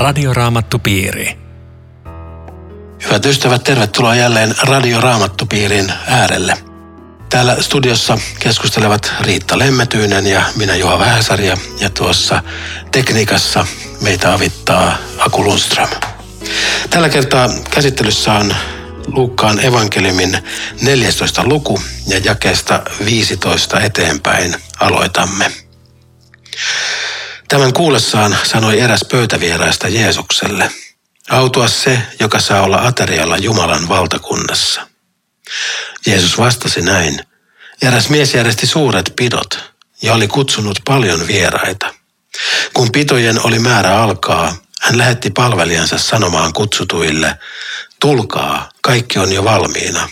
Radioraamattupiiri. 0.00 1.38
Hyvät 3.04 3.26
ystävät, 3.26 3.64
tervetuloa 3.64 4.14
jälleen 4.14 4.54
Radioraamattupiirin 4.62 5.92
äärelle. 6.06 6.56
Täällä 7.28 7.56
studiossa 7.60 8.18
keskustelevat 8.38 9.12
Riitta 9.20 9.58
Lemmetyinen 9.58 10.26
ja 10.26 10.42
minä 10.56 10.76
Juha 10.76 10.98
Vähäsarja 10.98 11.56
ja 11.80 11.90
tuossa 11.90 12.42
tekniikassa 12.92 13.66
meitä 14.00 14.34
avittaa 14.34 14.96
Aku 15.18 15.44
Lundström. 15.44 15.88
Tällä 16.90 17.08
kertaa 17.08 17.48
käsittelyssä 17.70 18.32
on 18.32 18.54
Luukkaan 19.06 19.64
evankeliumin 19.64 20.38
14. 20.82 21.42
luku 21.44 21.80
ja 22.06 22.18
jakeesta 22.18 22.82
15 23.04 23.80
eteenpäin 23.80 24.54
aloitamme. 24.80 25.50
Tämän 27.50 27.72
kuullessaan 27.72 28.38
sanoi 28.42 28.80
eräs 28.80 29.00
pöytävieraista 29.10 29.88
Jeesukselle, 29.88 30.70
autua 31.30 31.68
se, 31.68 31.98
joka 32.20 32.40
saa 32.40 32.62
olla 32.62 32.86
aterialla 32.86 33.36
Jumalan 33.36 33.88
valtakunnassa. 33.88 34.86
Jeesus 36.06 36.38
vastasi 36.38 36.82
näin, 36.82 37.20
eräs 37.82 38.08
mies 38.08 38.34
järjesti 38.34 38.66
suuret 38.66 39.12
pidot 39.16 39.58
ja 40.02 40.14
oli 40.14 40.28
kutsunut 40.28 40.78
paljon 40.84 41.26
vieraita. 41.26 41.94
Kun 42.74 42.92
pitojen 42.92 43.46
oli 43.46 43.58
määrä 43.58 44.02
alkaa, 44.02 44.56
hän 44.80 44.98
lähetti 44.98 45.30
palvelijansa 45.30 45.98
sanomaan 45.98 46.52
kutsutuille, 46.52 47.38
tulkaa, 48.00 48.68
kaikki 48.80 49.18
on 49.18 49.32
jo 49.32 49.44
valmiina. 49.44 50.08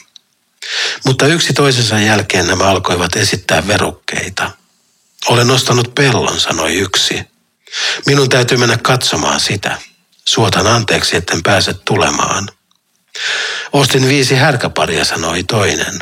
Mutta 1.04 1.26
yksi 1.26 1.52
toisensa 1.52 1.98
jälkeen 1.98 2.46
nämä 2.46 2.64
alkoivat 2.64 3.16
esittää 3.16 3.66
verukkeita. 3.66 4.57
Olen 5.26 5.50
ostanut 5.50 5.94
pellon, 5.94 6.40
sanoi 6.40 6.74
yksi. 6.74 7.24
Minun 8.06 8.28
täytyy 8.28 8.58
mennä 8.58 8.78
katsomaan 8.78 9.40
sitä. 9.40 9.78
Suotan 10.24 10.66
anteeksi, 10.66 11.16
etten 11.16 11.42
pääse 11.42 11.74
tulemaan. 11.74 12.48
Ostin 13.72 14.08
viisi 14.08 14.34
härkäparia, 14.34 15.04
sanoi 15.04 15.42
toinen. 15.42 15.98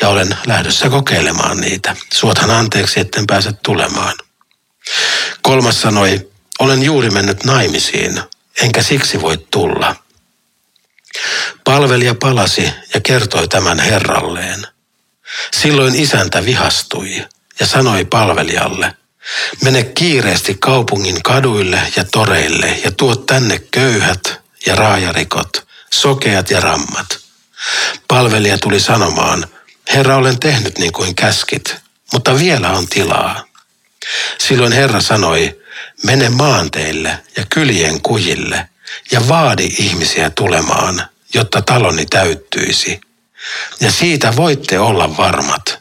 Ja 0.00 0.08
olen 0.08 0.36
lähdössä 0.46 0.88
kokeilemaan 0.90 1.60
niitä. 1.60 1.96
Suotan 2.12 2.50
anteeksi, 2.50 3.00
etten 3.00 3.26
pääse 3.26 3.52
tulemaan. 3.52 4.14
Kolmas 5.42 5.80
sanoi, 5.80 6.30
olen 6.58 6.82
juuri 6.82 7.10
mennyt 7.10 7.44
naimisiin, 7.44 8.22
enkä 8.62 8.82
siksi 8.82 9.20
voi 9.20 9.46
tulla. 9.50 9.96
Palvelija 11.64 12.14
palasi 12.14 12.72
ja 12.94 13.00
kertoi 13.00 13.48
tämän 13.48 13.78
herralleen. 13.78 14.66
Silloin 15.52 15.94
isäntä 15.94 16.44
vihastui 16.44 17.26
ja 17.60 17.66
sanoi 17.66 18.04
palvelijalle, 18.04 18.94
mene 19.62 19.82
kiireesti 19.82 20.54
kaupungin 20.54 21.22
kaduille 21.22 21.80
ja 21.96 22.04
toreille 22.04 22.80
ja 22.84 22.90
tuo 22.90 23.16
tänne 23.16 23.58
köyhät 23.70 24.40
ja 24.66 24.74
raajarikot, 24.76 25.66
sokeat 25.92 26.50
ja 26.50 26.60
rammat. 26.60 27.18
Palvelija 28.08 28.58
tuli 28.58 28.80
sanomaan, 28.80 29.46
Herra 29.94 30.16
olen 30.16 30.40
tehnyt 30.40 30.78
niin 30.78 30.92
kuin 30.92 31.14
käskit, 31.14 31.76
mutta 32.12 32.38
vielä 32.38 32.70
on 32.70 32.88
tilaa. 32.88 33.44
Silloin 34.38 34.72
Herra 34.72 35.00
sanoi, 35.00 35.60
mene 36.04 36.28
maanteille 36.28 37.18
ja 37.36 37.44
kylien 37.50 38.00
kujille 38.00 38.68
ja 39.10 39.28
vaadi 39.28 39.66
ihmisiä 39.78 40.30
tulemaan, 40.30 41.06
jotta 41.34 41.62
taloni 41.62 42.06
täyttyisi. 42.06 43.00
Ja 43.80 43.90
siitä 43.90 44.36
voitte 44.36 44.78
olla 44.78 45.16
varmat, 45.16 45.79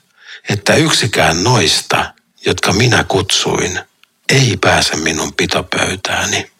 että 0.50 0.76
yksikään 0.76 1.44
noista, 1.44 2.14
jotka 2.46 2.74
minä 2.74 3.04
kutsuin, 3.04 3.80
ei 4.30 4.58
pääse 4.62 4.96
minun 4.96 5.34
pitopöytääni. 5.34 6.52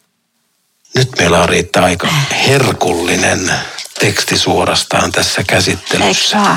Nyt 0.94 1.08
meillä 1.18 1.42
on 1.42 1.48
riittää 1.48 1.84
aika 1.84 2.08
herkullinen 2.46 3.52
teksti 4.00 4.38
suorastaan 4.38 5.12
tässä 5.12 5.42
käsittelyssä. 5.44 6.38
Eikö 6.38 6.56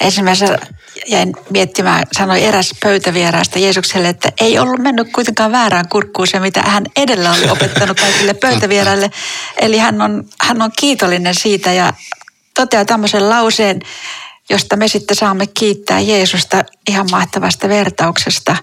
Ensimmäisenä 0.00 0.58
jäin 1.06 1.32
miettimään, 1.50 2.06
sanoi 2.12 2.44
eräs 2.44 2.74
pöytävieraista 2.82 3.58
Jeesukselle, 3.58 4.08
että 4.08 4.32
ei 4.40 4.58
ollut 4.58 4.78
mennyt 4.78 5.12
kuitenkaan 5.12 5.52
väärään 5.52 5.88
kurkkuun 5.88 6.28
se, 6.28 6.40
mitä 6.40 6.62
hän 6.62 6.84
edellä 6.96 7.32
oli 7.32 7.50
opettanut 7.50 8.00
kaikille 8.00 8.34
pöytävieraille. 8.34 9.10
Eli 9.56 9.78
hän 9.78 10.02
on, 10.02 10.24
hän 10.40 10.62
on 10.62 10.70
kiitollinen 10.78 11.34
siitä 11.34 11.72
ja 11.72 11.92
toteaa 12.54 12.84
tämmöisen 12.84 13.30
lauseen, 13.30 13.80
josta 14.50 14.76
me 14.76 14.88
sitten 14.88 15.16
saamme 15.16 15.46
kiittää 15.46 16.00
Jeesusta 16.00 16.64
ihan 16.88 17.08
mahtavasta 17.10 17.68
vertauksesta. 17.68 18.56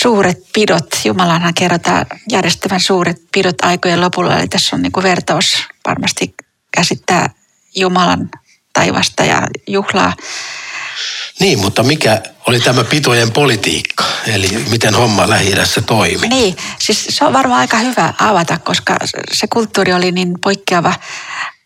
Suuret 0.00 0.38
pidot, 0.52 0.86
Jumalanhan 1.04 1.54
kerrotaan 1.54 2.06
järjestävän 2.30 2.80
suuret 2.80 3.22
pidot 3.32 3.56
aikojen 3.62 4.00
lopulla, 4.00 4.38
eli 4.38 4.48
tässä 4.48 4.76
on 4.76 4.82
niin 4.82 4.92
kuin 4.92 5.04
vertaus 5.04 5.64
varmasti 5.86 6.34
käsittää 6.70 7.30
Jumalan 7.76 8.30
taivasta 8.72 9.24
ja 9.24 9.48
juhlaa. 9.66 10.12
Niin, 11.40 11.58
mutta 11.58 11.82
mikä 11.82 12.22
oli 12.46 12.60
tämä 12.60 12.84
pitojen 12.84 13.32
politiikka, 13.32 14.04
eli 14.26 14.48
miten 14.70 14.94
homma 14.94 15.28
lähi 15.30 15.52
toimi? 15.86 16.28
Niin, 16.28 16.56
siis 16.78 17.06
se 17.10 17.24
on 17.24 17.32
varmaan 17.32 17.60
aika 17.60 17.76
hyvä 17.76 18.14
avata, 18.18 18.58
koska 18.58 18.96
se 19.32 19.46
kulttuuri 19.46 19.92
oli 19.92 20.12
niin 20.12 20.34
poikkeava. 20.42 20.94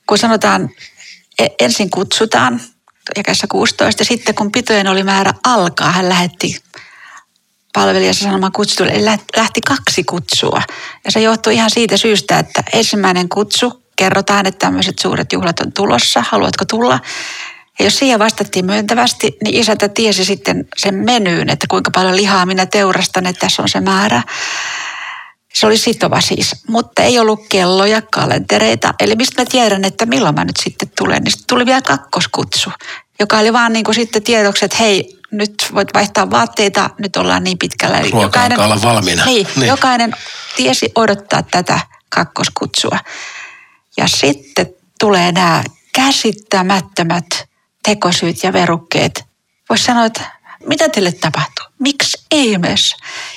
Kun 0.06 0.18
sanotaan, 0.18 0.70
e, 1.38 1.46
ensin 1.60 1.90
kutsutaan, 1.90 2.60
jakeessa 3.16 3.46
16, 3.50 4.04
sitten 4.04 4.34
kun 4.34 4.52
pitojen 4.52 4.88
oli 4.88 5.02
määrä 5.02 5.32
alkaa, 5.44 5.92
hän 5.92 6.08
lähetti 6.08 6.62
palvelijansa 7.72 8.24
sanomaan 8.24 8.52
kutsutulle, 8.52 8.92
eli 8.92 9.04
lähti 9.36 9.60
kaksi 9.60 10.04
kutsua. 10.04 10.62
Ja 11.04 11.10
se 11.10 11.20
johtui 11.20 11.54
ihan 11.54 11.70
siitä 11.70 11.96
syystä, 11.96 12.38
että 12.38 12.62
ensimmäinen 12.72 13.28
kutsu 13.28 13.82
kerrotaan, 13.96 14.46
että 14.46 14.66
tämmöiset 14.66 14.98
suuret 14.98 15.32
juhlat 15.32 15.60
on 15.60 15.72
tulossa, 15.72 16.24
haluatko 16.28 16.64
tulla? 16.64 17.00
Ja 17.78 17.84
jos 17.84 17.98
siihen 17.98 18.18
vastattiin 18.18 18.66
myöntävästi, 18.66 19.36
niin 19.44 19.54
isäntä 19.54 19.88
tiesi 19.88 20.24
sitten 20.24 20.68
sen 20.76 20.94
menyyn, 20.94 21.50
että 21.50 21.66
kuinka 21.70 21.90
paljon 21.90 22.16
lihaa 22.16 22.46
minä 22.46 22.66
teurastan, 22.66 23.26
että 23.26 23.40
tässä 23.40 23.62
on 23.62 23.68
se 23.68 23.80
määrä. 23.80 24.22
Se 25.52 25.66
oli 25.66 25.76
sitova 25.76 26.20
siis, 26.20 26.56
mutta 26.68 27.02
ei 27.02 27.18
ollut 27.18 27.40
kelloja, 27.48 28.02
kalentereita. 28.02 28.94
Eli 29.00 29.16
mistä 29.16 29.42
mä 29.42 29.46
tiedän, 29.50 29.84
että 29.84 30.06
milloin 30.06 30.34
mä 30.34 30.44
nyt 30.44 30.56
sitten 30.62 30.90
tulen. 30.98 31.22
Niin 31.22 31.32
sitten 31.32 31.46
tuli 31.46 31.66
vielä 31.66 31.82
kakkoskutsu, 31.82 32.70
joka 33.20 33.38
oli 33.38 33.52
vaan 33.52 33.72
niin 33.72 33.84
kuin 33.84 33.94
sitten 33.94 34.22
tiedoksi, 34.22 34.64
että 34.64 34.76
hei, 34.76 35.18
nyt 35.30 35.54
voit 35.74 35.88
vaihtaa 35.94 36.30
vaatteita, 36.30 36.90
nyt 36.98 37.16
ollaan 37.16 37.44
niin 37.44 37.58
pitkällä. 37.58 37.98
Eli 37.98 38.10
jokainen, 38.22 38.60
olla 38.60 38.82
valmiina. 38.82 39.24
Niin, 39.24 39.46
niin, 39.56 39.66
jokainen 39.66 40.16
tiesi 40.56 40.92
odottaa 40.94 41.42
tätä 41.42 41.80
kakkoskutsua. 42.08 42.98
Ja 43.96 44.08
sitten 44.08 44.66
tulee 45.00 45.32
nämä 45.32 45.64
käsittämättömät 45.94 47.26
tekosyyt 47.84 48.42
ja 48.42 48.52
verukkeet. 48.52 49.24
Voisi 49.68 49.84
sanoa, 49.84 50.04
että 50.04 50.41
mitä 50.66 50.88
teille 50.88 51.12
tapahtuu? 51.12 51.66
Miksi 51.78 52.26
ihmeessä? 52.30 52.96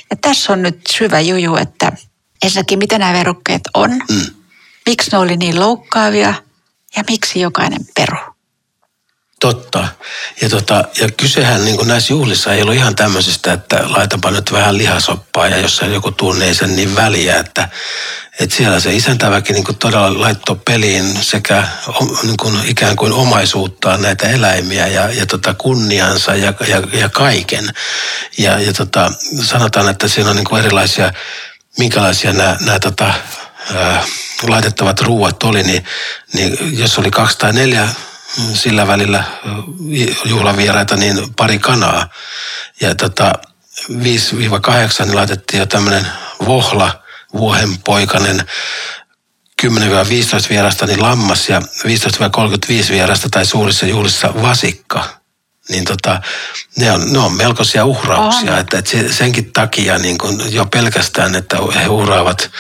Ja 0.10 0.16
tässä 0.16 0.54
on 0.54 0.62
nyt 0.62 0.80
syvä 0.90 1.20
juju, 1.20 1.56
että 1.56 1.92
ensinnäkin 2.44 2.80
mitä 2.80 3.00
nämä 3.00 3.14
verukkeet 3.14 3.62
on, 3.74 3.92
mm. 3.92 4.26
miksi 4.86 5.12
ne 5.12 5.18
oli 5.18 5.38
niin 5.38 5.60
loukkaavia 5.60 6.34
ja 6.96 7.04
miksi 7.10 7.40
jokainen 7.40 7.82
peru. 7.96 8.35
Totta. 9.40 9.88
Ja, 10.42 10.50
tota, 10.50 10.84
ja 11.02 11.12
kysehän 11.18 11.66
niin 11.66 11.78
kuin 11.78 11.88
näissä 11.88 12.14
juhlissa 12.14 12.54
ei 12.54 12.62
ollut 12.62 12.76
ihan 12.76 12.96
tämmöisestä, 12.96 13.54
että 13.54 13.80
laitapa 13.86 14.32
nyt 14.32 14.52
vähän 14.52 14.78
lihasoppaa 14.78 15.48
ja 15.48 15.58
jos 15.58 15.82
joku 15.94 16.12
tunne 16.12 16.54
sen 16.54 16.76
niin 16.76 16.96
väliä, 16.96 17.40
että, 17.40 17.70
että 18.40 18.56
siellä 18.56 18.80
se 18.80 18.94
isäntäväki 18.94 19.54
niin 19.54 19.64
kuin 19.64 19.78
todella 19.78 20.22
laittoi 20.22 20.60
peliin 20.66 21.24
sekä 21.24 21.68
niin 22.24 22.38
kuin 22.38 22.60
ikään 22.66 22.96
kuin 22.96 23.14
omaisuuttaan 23.14 24.02
näitä 24.02 24.30
eläimiä 24.30 24.88
ja, 24.88 25.10
ja 25.10 25.26
tota 25.26 25.54
kunniansa 25.54 26.36
ja, 26.36 26.54
ja, 26.68 26.82
ja 26.94 27.10
kaiken. 27.10 27.70
Ja, 28.38 28.60
ja 28.60 28.74
tota, 28.74 29.12
sanotaan, 29.44 29.90
että 29.90 30.08
siinä 30.08 30.30
on 30.30 30.36
niin 30.36 30.46
kuin 30.46 30.60
erilaisia, 30.60 31.14
minkälaisia 31.78 32.34
nämä, 32.34 32.58
nämä 32.60 32.80
tota, 32.80 33.14
ää, 33.76 34.06
laitettavat 34.48 35.02
ruuat 35.02 35.44
oli, 35.44 35.64
niin, 35.64 35.86
niin 36.34 36.80
jos 36.80 36.98
oli 36.98 37.12
kaksi 37.12 37.38
tai 37.38 37.54
neljä 37.54 37.90
sillä 38.54 38.88
välillä 38.88 39.24
juhlavieraita, 40.26 40.96
niin 40.96 41.34
pari 41.36 41.60
kanaa. 41.60 42.10
Ja 42.82 42.96
tota, 42.96 43.34
5-8 43.92 43.96
niin 45.06 45.16
laitettiin 45.16 45.60
jo 45.60 45.66
tämmöinen 45.66 46.08
vohla, 46.46 47.04
vuohenpoikainen, 47.34 48.48
10-15 49.64 49.70
vierasta 50.50 50.86
niin 50.86 51.02
lammas 51.02 51.50
ja 51.50 51.60
15-35 51.60 52.92
vierasta 52.92 53.30
tai 53.30 53.46
suurissa 53.46 53.86
juhlissa 53.86 54.34
vasikka. 54.42 55.10
Niin 55.70 55.86
tota, 55.86 56.22
ne 56.78 56.92
on, 56.92 57.14
ne 57.14 57.20
on 57.20 57.34
melkoisia 57.34 57.86
uhrauksia, 57.86 58.60
että, 58.60 58.78
että 58.78 59.14
senkin 59.14 59.54
takia 59.54 59.98
niin 59.98 60.18
kun 60.18 60.42
jo 60.54 60.66
pelkästään, 60.66 61.36
että 61.36 61.58
he 61.76 61.88
uhraavat 61.88 62.52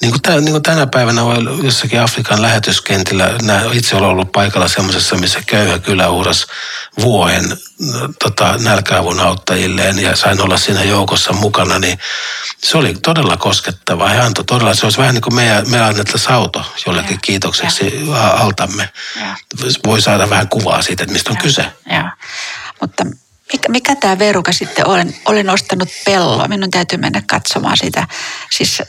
Niin 0.00 0.10
kuin, 0.10 0.22
tämän, 0.22 0.44
niin 0.44 0.52
kuin 0.52 0.62
tänä 0.62 0.86
päivänä 0.86 1.24
voi 1.24 1.36
jossakin 1.64 2.00
Afrikan 2.00 2.42
lähetyskentillä, 2.42 3.30
itse 3.72 3.96
olen 3.96 4.08
ollut 4.08 4.32
paikalla 4.32 4.68
semmoisessa, 4.68 5.16
missä 5.16 5.40
köyhä 5.46 5.78
kylä 5.78 6.08
uhras 6.08 6.46
vuohen 7.00 7.56
tota, 8.18 8.56
nälkäavun 8.58 9.20
auttajilleen 9.20 9.98
ja 9.98 10.16
sain 10.16 10.40
olla 10.40 10.56
siinä 10.56 10.84
joukossa 10.84 11.32
mukana, 11.32 11.78
niin 11.78 11.98
se 12.64 12.78
oli 12.78 12.94
todella 12.94 13.36
koskettava. 13.36 14.08
He 14.08 14.20
antoi 14.20 14.44
todella, 14.44 14.74
se 14.74 14.86
olisi 14.86 14.98
vähän 14.98 15.14
niin 15.14 15.22
kuin 15.22 15.34
meidän, 15.34 15.70
me 15.70 15.80
annettaisiin 15.80 16.28
sauto 16.28 16.72
jollekin 16.86 17.14
ja, 17.14 17.18
kiitokseksi 17.22 18.06
ja. 18.10 18.26
altamme. 18.30 18.88
Ja. 19.20 19.36
Voi 19.86 20.00
saada 20.00 20.30
vähän 20.30 20.48
kuvaa 20.48 20.82
siitä, 20.82 21.02
että 21.02 21.12
mistä 21.12 21.30
on 21.30 21.36
ja, 21.36 21.42
kyse. 21.42 21.66
Ja. 21.90 22.10
Mutta 22.80 23.04
mikä, 23.52 23.68
mikä 23.68 23.96
tämä 23.96 24.18
veruka 24.18 24.52
sitten 24.52 24.86
olen? 24.86 25.16
Olen 25.24 25.50
ostanut 25.50 25.88
pelloa. 26.04 26.48
Minun 26.48 26.70
täytyy 26.70 26.98
mennä 26.98 27.22
katsomaan 27.26 27.76
sitä. 27.76 28.06
Siis 28.50 28.82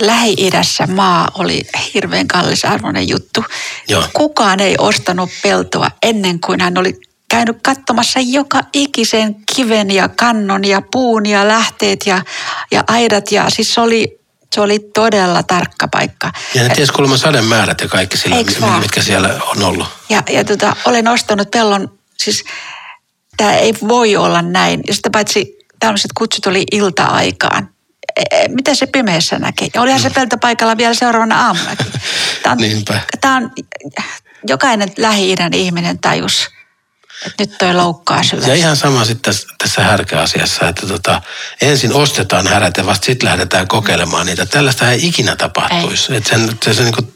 Lähi-idässä 0.00 0.86
maa 0.86 1.28
oli 1.34 1.62
hirveän 1.94 2.28
kallisarvoinen 2.28 3.08
juttu. 3.08 3.44
Joo. 3.88 4.04
Kukaan 4.12 4.60
ei 4.60 4.74
ostanut 4.78 5.30
peltoa 5.42 5.90
ennen 6.02 6.40
kuin 6.40 6.60
hän 6.60 6.78
oli 6.78 7.00
käynyt 7.30 7.56
katsomassa 7.62 8.20
joka 8.22 8.60
ikisen 8.72 9.36
kiven 9.54 9.90
ja 9.90 10.08
kannon 10.08 10.64
ja 10.64 10.82
puun 10.92 11.26
ja 11.26 11.48
lähteet 11.48 12.06
ja, 12.06 12.22
ja 12.70 12.84
aidat. 12.88 13.32
Ja 13.32 13.50
siis 13.50 13.74
se 13.74 13.80
oli, 13.80 14.20
se 14.54 14.60
oli 14.60 14.78
todella 14.94 15.42
tarkka 15.42 15.88
paikka. 15.88 16.32
Ja 16.54 16.62
ne 16.62 16.74
ties 16.74 16.90
kuulemma 16.90 17.16
sademäärät 17.16 17.80
ja 17.80 17.88
kaikki 17.88 18.16
sillä, 18.16 18.80
mitkä 18.80 19.02
siellä 19.02 19.40
on 19.56 19.62
ollut. 19.62 19.88
Ja, 20.08 20.22
ja 20.30 20.44
tota, 20.44 20.76
olen 20.84 21.08
ostanut 21.08 21.50
pellon, 21.50 21.98
siis 22.18 22.44
tämä 23.36 23.54
ei 23.54 23.74
voi 23.88 24.16
olla 24.16 24.42
näin. 24.42 24.80
Ja 24.86 24.94
sitä 24.94 25.10
paitsi 25.10 25.58
tämmöiset 25.80 26.10
kutsut 26.14 26.46
oli 26.46 26.64
ilta-aikaan. 26.72 27.68
E, 28.16 28.22
e, 28.30 28.48
mitä 28.48 28.74
se 28.74 28.86
pimeässä 28.86 29.38
näkee? 29.38 29.68
Ja 29.74 29.82
olihan 29.82 30.00
se 30.00 30.08
mm. 30.08 30.14
peltopaikalla 30.14 30.76
vielä 30.76 30.94
seuraavana 30.94 31.46
aamuna. 31.46 31.76
Tämä 32.42 32.52
on, 32.52 32.58
Niinpä. 32.58 33.00
Tämä 33.20 33.36
on, 33.36 33.50
jokainen 34.48 34.92
lähi-idän 34.96 35.54
ihminen 35.54 35.98
tajus, 35.98 36.48
että 37.26 37.42
nyt 37.42 37.58
toi 37.58 37.74
loukkaa 37.74 38.22
syvästi. 38.22 38.50
Ja 38.50 38.56
ihan 38.56 38.76
sama 38.76 39.04
sitten 39.04 39.34
tässä, 39.34 39.48
tässä 39.58 39.82
härkäasiassa, 39.82 40.68
että 40.68 40.86
tota, 40.86 41.22
ensin 41.60 41.92
ostetaan 41.92 42.46
härät 42.46 42.76
ja 42.76 42.86
vasta 42.86 43.06
sitten 43.06 43.28
lähdetään 43.28 43.68
kokeilemaan 43.68 44.26
niitä. 44.26 44.46
Tällaista 44.46 44.90
ei 44.90 45.06
ikinä 45.06 45.36
tapahtuisi. 45.36 46.12
Ei. 46.12 46.18
Että 46.18 46.30
sen, 46.30 46.58
se, 46.64 46.74
se 46.74 46.82
niin 46.82 47.14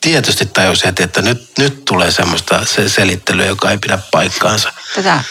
tietysti 0.00 0.46
tajusi 0.46 0.84
heti, 0.84 1.02
että 1.02 1.22
nyt, 1.22 1.50
nyt 1.58 1.84
tulee 1.84 2.10
semmoista 2.10 2.64
se 2.64 2.88
selittelyä, 2.88 3.46
joka 3.46 3.70
ei 3.70 3.78
pidä 3.78 3.98
paikkaansa. 4.10 4.72
Tätä 4.94 5.24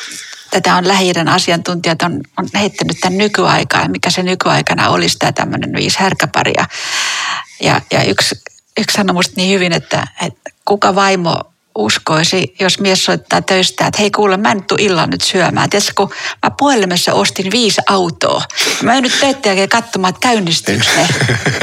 tätä 0.55 0.75
on 0.75 0.87
lähi 0.87 1.13
asiantuntijat 1.33 2.01
on, 2.01 2.21
on 2.37 2.47
heittänyt 2.53 2.97
tämän 3.01 3.17
nykyaikaan, 3.17 3.91
mikä 3.91 4.09
se 4.09 4.23
nykyaikana 4.23 4.89
olisi 4.89 5.17
tämä 5.19 5.31
tämmöinen 5.31 5.73
viisi 5.73 5.99
härkäparia. 5.99 6.65
Ja, 7.61 7.81
ja 7.91 8.03
yksi, 8.03 8.35
yksi 8.77 8.95
sanoi 8.97 9.13
musta 9.13 9.33
niin 9.35 9.53
hyvin, 9.53 9.73
että, 9.73 10.07
että 10.21 10.49
kuka 10.65 10.95
vaimo 10.95 11.41
uskoisi, 11.77 12.55
jos 12.59 12.79
mies 12.79 13.05
soittaa 13.05 13.41
töistä, 13.41 13.87
että 13.87 14.01
hei 14.01 14.11
kuule, 14.11 14.37
mä 14.37 14.51
en 14.51 14.63
illan 14.79 15.09
nyt 15.09 15.21
syömään. 15.21 15.69
Tiedätkö, 15.69 15.93
kun 15.95 16.11
mä 16.43 16.51
puhelimessa 16.51 17.13
ostin 17.13 17.51
viisi 17.51 17.81
autoa. 17.87 18.43
Mä 18.83 18.93
en 18.93 19.03
nyt 19.03 19.19
teette 19.19 19.49
jälkeen 19.49 19.69
katsomaan, 19.69 20.09
että 20.09 20.27
käynnistyykö 20.27 20.85
ne. 20.95 21.07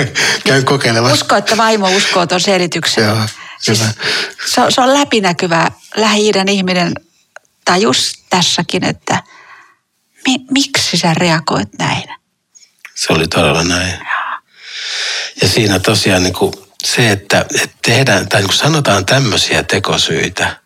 Käyn 0.47 0.65
kokeilemaan. 0.65 1.13
Usko, 1.13 1.37
että 1.37 1.57
vaimo 1.57 1.91
uskoo 1.91 2.27
tuon 2.27 2.41
selityksen. 2.41 3.05
Joo, 3.05 3.17
siis 3.59 3.85
se, 4.47 4.61
on, 4.61 4.73
se 4.73 4.81
on 4.81 4.95
läpinäkyvä 4.95 5.71
lähi 5.97 6.33
ihminen 6.49 6.93
tajus 7.65 8.22
tässäkin, 8.33 8.85
että 8.85 9.23
mi, 10.27 10.37
miksi 10.51 10.97
sä 10.97 11.15
reagoit 11.15 11.79
näin? 11.79 12.09
Se 12.95 13.13
oli 13.13 13.29
todella 13.29 13.65
näin. 13.65 13.91
Ja, 13.91 14.43
ja 15.43 15.49
siinä 15.49 15.79
tosiaan 15.79 16.23
niin 16.23 16.35
kuin 16.35 16.53
se, 16.85 17.11
että, 17.11 17.45
että 17.61 17.77
tehdään, 17.85 18.29
tai 18.29 18.41
niin 18.41 18.49
kuin 18.49 18.59
sanotaan 18.59 19.07
tämmöisiä 19.07 19.63
tekosyitä, 19.63 20.57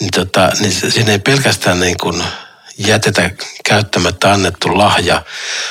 niin, 0.00 0.10
tota, 0.10 0.52
niin 0.60 0.72
siinä 0.72 1.12
ei 1.12 1.18
pelkästään 1.18 1.80
niin 1.80 1.96
kuin 2.00 2.22
jätetä 2.78 3.30
käyttämättä 3.64 4.32
annettu 4.32 4.78
lahja. 4.78 5.22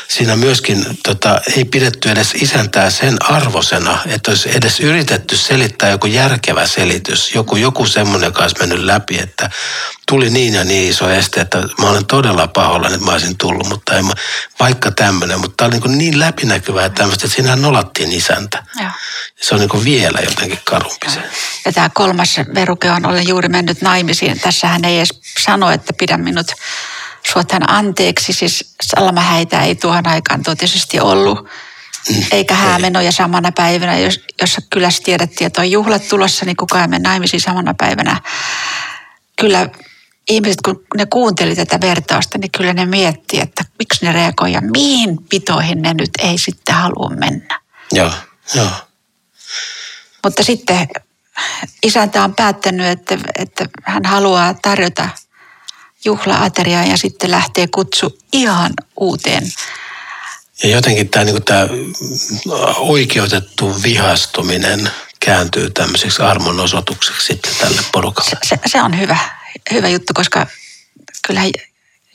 Siinä 0.08 0.36
myöskin 0.36 0.86
tota, 1.04 1.42
ei 1.58 1.66
pidetty 1.66 2.10
edes 2.10 2.36
isäntää 2.36 2.90
sen 2.90 3.18
arvosena, 3.24 4.00
että 4.08 4.32
olisi 4.32 4.58
edes 4.58 4.80
yritetty 4.80 5.38
selittää 5.38 5.90
joku 5.90 6.08
järkevä 6.08 6.68
selitys, 6.68 7.36
joku, 7.36 7.56
joku 7.56 7.86
semmoinen, 7.86 8.28
joka 8.28 8.42
olisi 8.42 8.60
mennyt 8.60 8.80
läpi, 8.80 9.20
että 9.20 9.50
tuli 10.12 10.30
niin 10.30 10.54
ja 10.54 10.64
niin 10.64 10.90
iso 10.90 11.10
este, 11.10 11.42
että 11.42 11.58
mä 11.58 11.90
olen 11.90 12.06
todella 12.06 12.48
pahoillani, 12.48 12.94
että 12.94 13.06
mä 13.06 13.12
olisin 13.12 13.38
tullut, 13.38 13.68
mutta 13.68 13.96
en 13.96 14.06
mä, 14.06 14.14
vaikka 14.60 14.92
tämmöinen, 14.92 15.40
mutta 15.40 15.58
tämä 15.58 15.68
oli 15.68 15.88
niin, 15.88 15.98
niin 15.98 16.20
läpinäkyvää 16.20 16.90
tämmöistä, 16.90 17.26
että 17.26 17.36
siinähän 17.36 17.62
nolattiin 17.62 18.12
isäntä. 18.12 18.64
Ja. 18.80 18.92
Se 19.42 19.56
on 19.56 19.62
niin 19.62 19.84
vielä 19.84 20.20
jotenkin 20.20 20.60
karumpi 20.64 21.10
se. 21.10 21.24
Ja 21.66 21.72
tämä 21.72 21.90
kolmas 21.90 22.38
veruke 22.56 22.92
on, 22.92 23.06
olen 23.06 23.28
juuri 23.28 23.50
mennyt 23.50 23.82
naimisiin. 23.82 24.40
Tässähän 24.40 24.86
ei 24.86 24.98
edes 24.98 25.22
sano, 25.40 25.72
että 25.72 25.94
pidä 26.00 26.18
minut 26.18 26.48
suotan 27.32 27.70
anteeksi. 27.70 28.34
Siis 28.34 28.74
salmahäitä 28.84 29.62
ei 29.62 29.76
tuohon 29.76 30.08
aikaan 30.08 30.44
totisesti 30.44 31.00
ollut. 31.00 31.50
Mm, 32.10 32.24
eikä 32.32 32.56
häämenoja 32.56 33.12
samana 33.12 33.52
päivänä, 33.52 34.00
jos, 34.00 34.20
jos 34.42 34.58
kylässä 34.70 35.04
tiedettiin, 35.04 35.46
että 35.48 35.62
on 35.62 35.72
juhlat 35.72 36.08
tulossa, 36.08 36.46
niin 36.46 36.58
kukaan 36.58 36.82
ei 36.82 36.88
mene 36.88 37.10
naimisiin 37.10 37.42
samana 37.42 37.74
päivänä. 37.74 38.22
Kyllä 39.36 39.70
ihmiset, 40.30 40.62
kun 40.66 40.86
ne 40.98 41.06
kuunteli 41.06 41.56
tätä 41.56 41.82
vertausta, 41.82 42.38
niin 42.38 42.52
kyllä 42.52 42.74
ne 42.74 42.86
mietti, 42.86 43.40
että 43.40 43.64
miksi 43.80 44.06
ne 44.06 44.12
reagoi 44.12 44.54
ja 44.54 44.62
mihin 44.62 45.18
pitoihin 45.30 45.82
ne 45.82 45.94
nyt 45.94 46.10
ei 46.20 46.38
sitten 46.38 46.76
halua 46.76 47.10
mennä. 47.10 47.62
Joo, 47.92 48.12
joo. 48.56 48.72
Mutta 50.24 50.44
sitten 50.44 50.88
isäntä 51.84 52.24
on 52.24 52.36
päättänyt, 52.36 52.88
että, 52.88 53.18
että 53.40 53.66
hän 53.84 54.06
haluaa 54.06 54.54
tarjota 54.54 55.10
juhlaateriaa 56.06 56.84
ja 56.84 56.98
sitten 56.98 57.32
lähtee 57.32 57.68
kutsu 57.68 58.18
ihan 58.34 58.72
uuteen. 59.00 59.44
Ja 60.64 60.70
jotenkin 60.70 61.10
tämä, 61.10 61.26
niin 61.26 61.44
tämä 61.44 61.68
oikeutettu 62.78 63.84
vihastuminen 63.84 64.92
kääntyy 65.20 65.70
tämmöiseksi 65.70 66.22
armonosoitukseksi 66.22 67.28
sitten 67.28 67.52
tälle 67.60 67.82
porukalle. 67.92 68.30
Se, 68.30 68.38
se, 68.44 68.58
se 68.66 68.82
on 68.82 69.00
hyvä, 69.00 69.18
hyvä 69.72 69.88
juttu, 69.88 70.14
koska 70.14 70.48
kyllä 71.28 71.42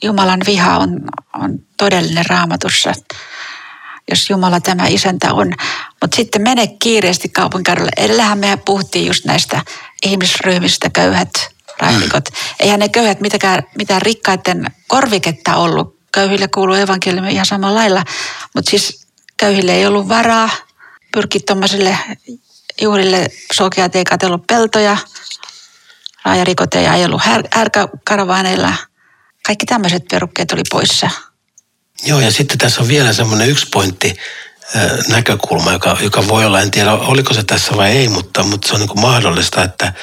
Jumalan 0.03 0.41
viha 0.47 0.77
on, 0.77 1.01
on 1.33 1.59
todellinen 1.77 2.25
raamatussa, 2.29 2.93
jos 4.09 4.29
Jumala 4.29 4.59
tämä 4.59 4.87
isäntä 4.87 5.33
on. 5.33 5.53
Mutta 6.01 6.15
sitten 6.15 6.41
mene 6.41 6.67
kiireesti 6.67 7.29
kaupunkadulle. 7.29 7.91
Edellähän 7.97 8.39
me 8.39 8.57
puhuttiin 8.65 9.05
just 9.05 9.25
näistä 9.25 9.61
ihmisryhmistä, 10.05 10.89
köyhät, 10.89 11.29
rainikot. 11.79 12.29
Mm. 12.29 12.37
Eihän 12.59 12.79
ne 12.79 12.89
köyhät 12.89 13.21
mitään, 13.21 13.63
mitään 13.77 14.01
rikkaiden 14.01 14.65
korviketta 14.87 15.55
ollut. 15.55 15.97
Köyhille 16.11 16.47
kuuluu 16.47 16.75
evankeliumi 16.75 17.33
ihan 17.33 17.45
samalla 17.45 17.79
lailla. 17.79 18.03
Mutta 18.55 18.71
siis 18.71 19.07
köyhille 19.37 19.75
ei 19.75 19.85
ollut 19.85 20.09
varaa 20.09 20.49
pyrkiä 21.13 21.41
tuommoisille 21.47 21.97
juhlille. 22.81 23.27
Sokeat 23.53 23.95
ei 23.95 24.03
katsellut 24.03 24.47
peltoja. 24.47 24.97
Raajarikoteja 26.27 26.93
ei 26.93 27.05
ollut 27.05 27.21
här, 27.25 27.43
härkäkaravaaneilla. 27.51 28.73
Kaikki 29.45 29.65
tämmöiset 29.65 30.03
perukkeet 30.11 30.51
oli 30.51 30.61
poissa. 30.69 31.09
Joo, 32.05 32.19
ja 32.19 32.31
sitten 32.31 32.57
tässä 32.57 32.81
on 32.81 32.87
vielä 32.87 33.13
semmoinen 33.13 33.49
yksi 33.49 33.67
pointti, 33.73 34.17
näkökulma, 35.07 35.71
joka, 35.71 35.97
joka 36.01 36.27
voi 36.27 36.45
olla, 36.45 36.61
en 36.61 36.71
tiedä 36.71 36.91
oliko 36.91 37.33
se 37.33 37.43
tässä 37.43 37.77
vai 37.77 37.91
ei, 37.91 38.07
mutta, 38.07 38.43
mutta 38.43 38.67
se 38.67 38.73
on 38.73 38.79
niin 38.79 38.99
mahdollista, 38.99 39.63
että, 39.63 39.93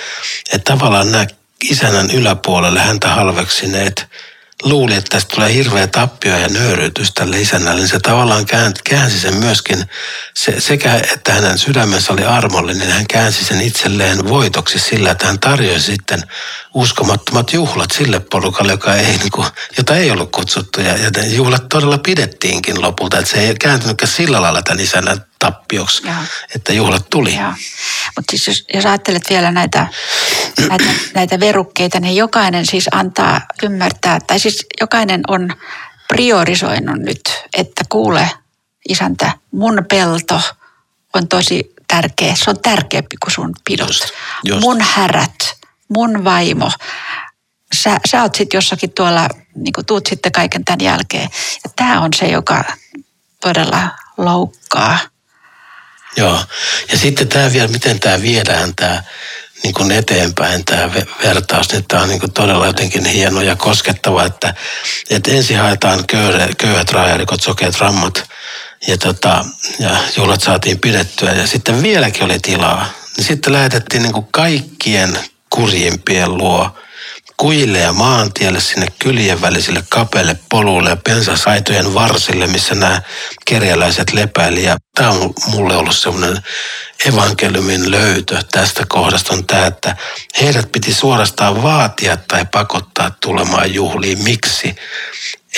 että 0.52 0.72
tavallaan 0.72 1.12
nämä 1.12 1.26
isännän 1.70 2.10
yläpuolelle 2.10 2.80
häntä 2.80 3.08
halveksineet 3.08 4.06
luuli, 4.62 4.94
että 4.94 5.08
tästä 5.10 5.34
tulee 5.34 5.54
hirveä 5.54 5.86
tappio 5.86 6.36
ja 6.36 6.48
nöyryytys 6.48 7.12
tälle 7.14 7.40
isännälle, 7.40 7.80
niin 7.80 7.88
se 7.88 7.98
tavallaan 8.00 8.46
käänsi 8.88 9.20
sen 9.20 9.34
myöskin, 9.34 9.84
se, 10.34 10.60
sekä 10.60 10.94
että 10.94 11.32
hänen 11.32 11.58
sydämensä 11.58 12.12
oli 12.12 12.24
armollinen, 12.24 12.90
hän 12.90 13.06
käänsi 13.06 13.44
sen 13.44 13.60
itselleen 13.60 14.28
voitoksi 14.28 14.78
sillä, 14.78 15.10
että 15.10 15.26
hän 15.26 15.40
tarjosi 15.40 15.80
sitten 15.86 16.22
uskomattomat 16.74 17.52
juhlat 17.52 17.90
sille 17.90 18.20
porukalle, 18.20 18.72
joka 18.72 18.94
ei, 18.94 19.16
niin 19.16 19.30
kuin, 19.30 19.46
jota 19.78 19.96
ei 19.96 20.10
ollut 20.10 20.32
kutsuttu. 20.32 20.80
Ja, 20.80 20.96
ja 20.96 21.10
juhlat 21.26 21.68
todella 21.68 21.98
pidettiinkin 21.98 22.82
lopulta, 22.82 23.18
että 23.18 23.30
se 23.30 23.40
ei 23.40 23.54
kääntynytkään 23.54 24.12
sillä 24.12 24.42
lailla 24.42 24.62
tämän 24.62 24.80
isännän 24.80 25.24
tappioksi, 25.38 26.06
Joo. 26.06 26.14
että 26.54 26.72
juhlat 26.72 27.10
tuli. 27.10 27.38
Mutta 28.16 28.30
siis 28.30 28.46
jos, 28.46 28.64
jos 28.74 28.86
ajattelet 28.86 29.22
vielä 29.30 29.50
näitä, 29.50 29.86
näitä, 30.68 30.84
näitä 31.14 31.40
verukkeita, 31.40 32.00
niin 32.00 32.16
jokainen 32.16 32.66
siis 32.66 32.88
antaa 32.92 33.40
ymmärtää, 33.62 34.18
tai 34.26 34.38
siis 34.38 34.66
jokainen 34.80 35.20
on 35.28 35.50
priorisoinut 36.08 36.96
nyt, 36.96 37.20
että 37.58 37.84
kuule 37.88 38.30
isäntä, 38.88 39.32
mun 39.50 39.84
pelto 39.88 40.40
on 41.14 41.28
tosi 41.28 41.74
tärkeä. 41.88 42.34
Se 42.34 42.50
on 42.50 42.60
tärkeämpi 42.60 43.16
kuin 43.16 43.32
sun 43.32 43.54
pidot. 43.64 43.88
Just, 43.88 44.04
just. 44.44 44.60
Mun 44.60 44.80
härät, 44.80 45.56
mun 45.88 46.24
vaimo. 46.24 46.70
Sä, 47.74 47.98
sä 48.10 48.22
oot 48.22 48.34
sitten 48.34 48.56
jossakin 48.56 48.92
tuolla, 48.92 49.28
niin 49.54 49.72
tuut 49.86 50.06
sitten 50.06 50.32
kaiken 50.32 50.64
tämän 50.64 50.80
jälkeen. 50.80 51.28
Ja 51.64 51.70
tämä 51.76 52.00
on 52.00 52.10
se, 52.16 52.26
joka 52.26 52.64
todella 53.40 53.90
loukkaa 54.16 54.98
Joo. 56.16 56.38
Ja 56.92 56.98
sitten 56.98 57.28
tämä 57.28 57.52
vielä, 57.52 57.68
miten 57.68 58.00
tämä 58.00 58.22
viedään 58.22 58.74
tämä 58.74 59.02
niin 59.62 59.74
kuin 59.74 59.92
eteenpäin 59.92 60.64
tämä 60.64 60.90
vertaus, 61.22 61.72
niin 61.72 61.84
tämä 61.88 62.02
on 62.02 62.08
niin 62.08 62.20
kuin 62.20 62.32
todella 62.32 62.66
jotenkin 62.66 63.04
hieno 63.04 63.42
ja 63.42 63.56
koskettava, 63.56 64.24
että, 64.24 64.54
että 65.10 65.30
ensin 65.30 65.58
haetaan 65.58 66.06
köyhät, 66.06 66.50
köyhät 66.58 66.90
raajarikot, 66.90 67.42
sokeat 67.42 67.80
rammat 67.80 68.30
ja, 68.86 68.98
tota, 68.98 69.44
ja 69.78 69.96
juhlat 70.16 70.40
saatiin 70.40 70.80
pidettyä 70.80 71.32
ja 71.32 71.46
sitten 71.46 71.82
vieläkin 71.82 72.22
oli 72.22 72.38
tilaa. 72.38 72.88
Niin 73.16 73.24
sitten 73.24 73.52
lähetettiin 73.52 74.02
niin 74.02 74.12
kuin 74.12 74.26
kaikkien 74.30 75.18
kurjimpien 75.50 76.38
luo 76.38 76.78
kujille 77.36 77.78
ja 77.78 77.92
maantielle 77.92 78.60
sinne 78.60 78.86
kylien 78.98 79.40
välisille 79.40 79.84
kapeille 79.88 80.36
poluille 80.50 80.90
ja 80.90 80.96
pensasaitojen 80.96 81.94
varsille, 81.94 82.46
missä 82.46 82.74
nämä 82.74 83.02
kerjäläiset 83.44 84.12
lepäili. 84.12 84.64
Ja 84.64 84.76
tämä 84.94 85.10
on 85.10 85.32
mulle 85.46 85.76
ollut 85.76 85.96
semmoinen 85.96 86.42
evankeliumin 87.06 87.90
löytö 87.90 88.42
tästä 88.52 88.84
kohdasta 88.88 89.34
on 89.34 89.46
tämä, 89.46 89.66
että 89.66 89.96
heidät 90.40 90.72
piti 90.72 90.94
suorastaan 90.94 91.62
vaatia 91.62 92.16
tai 92.16 92.46
pakottaa 92.52 93.10
tulemaan 93.20 93.74
juhliin. 93.74 94.22
Miksi? 94.22 94.76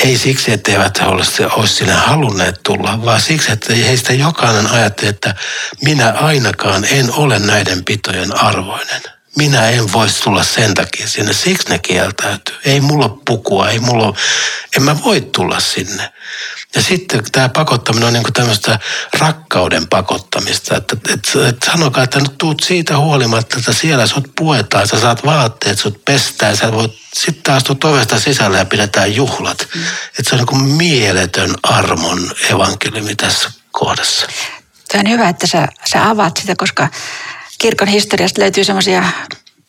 Ei 0.05 0.19
siksi, 0.19 0.53
että 0.53 0.73
eivät 0.73 1.01
he 1.01 1.07
olisi 1.07 1.43
sinne 1.67 1.93
halunneet 1.93 2.61
tulla, 2.63 3.05
vaan 3.05 3.21
siksi, 3.21 3.53
että 3.53 3.75
heistä 3.75 4.13
jokainen 4.13 4.67
ajatteli, 4.67 5.09
että 5.09 5.35
minä 5.83 6.11
ainakaan 6.11 6.85
en 6.85 7.13
ole 7.13 7.39
näiden 7.39 7.85
pitojen 7.85 8.41
arvoinen 8.41 9.16
minä 9.37 9.69
en 9.69 9.93
voisi 9.93 10.23
tulla 10.23 10.45
sen 10.45 10.75
takia 10.75 11.09
sinne, 11.09 11.33
siksi 11.33 11.69
ne 11.69 11.79
kieltäytyy. 11.79 12.55
Ei 12.65 12.81
mulla 12.81 13.09
pukua, 13.27 13.71
ei 13.71 13.79
mulla, 13.79 14.17
en 14.77 14.83
mä 14.83 15.03
voi 15.05 15.21
tulla 15.21 15.61
sinne. 15.61 16.13
Ja 16.75 16.83
sitten 16.83 17.25
tämä 17.33 17.49
pakottaminen 17.49 18.07
on 18.07 18.13
niin 18.13 18.33
tämmöistä 18.33 18.79
rakkauden 19.19 19.87
pakottamista, 19.89 20.77
että, 20.77 20.97
että, 21.15 21.49
että 21.49 21.71
sanokaa, 21.71 22.05
että 22.05 22.21
nyt 22.21 22.39
tuut 22.39 22.61
siitä 22.61 22.99
huolimatta, 22.99 23.59
että 23.59 23.73
siellä 23.73 24.07
sut 24.07 24.33
puetaan, 24.37 24.89
sä 24.89 25.01
saat 25.01 25.25
vaatteet, 25.25 25.79
sut 25.79 26.05
pestää, 26.05 26.57
sä 26.57 26.73
voit 26.73 26.93
sitten 27.15 27.43
taas 27.43 27.65
tuut 27.65 27.85
ovesta 27.85 28.21
sisälle 28.21 28.59
ja 28.59 28.65
pidetään 28.65 29.15
juhlat. 29.15 29.69
Mm. 29.75 29.83
Että 30.19 30.23
se 30.25 30.35
on 30.35 30.39
niin 30.39 30.47
kuin 30.47 30.63
mieletön 30.63 31.55
armon 31.63 32.33
evankeliumi 32.51 33.15
tässä 33.15 33.51
kohdassa. 33.71 34.27
Tämä 34.89 35.01
on 35.01 35.11
hyvä, 35.11 35.29
että 35.29 35.47
sä, 35.47 35.69
sä 35.93 36.09
avaat 36.09 36.37
sitä, 36.37 36.55
koska 36.57 36.89
kirkon 37.59 37.89
historiasta 37.89 38.41
löytyy 38.41 38.65
semmoisia 38.65 39.05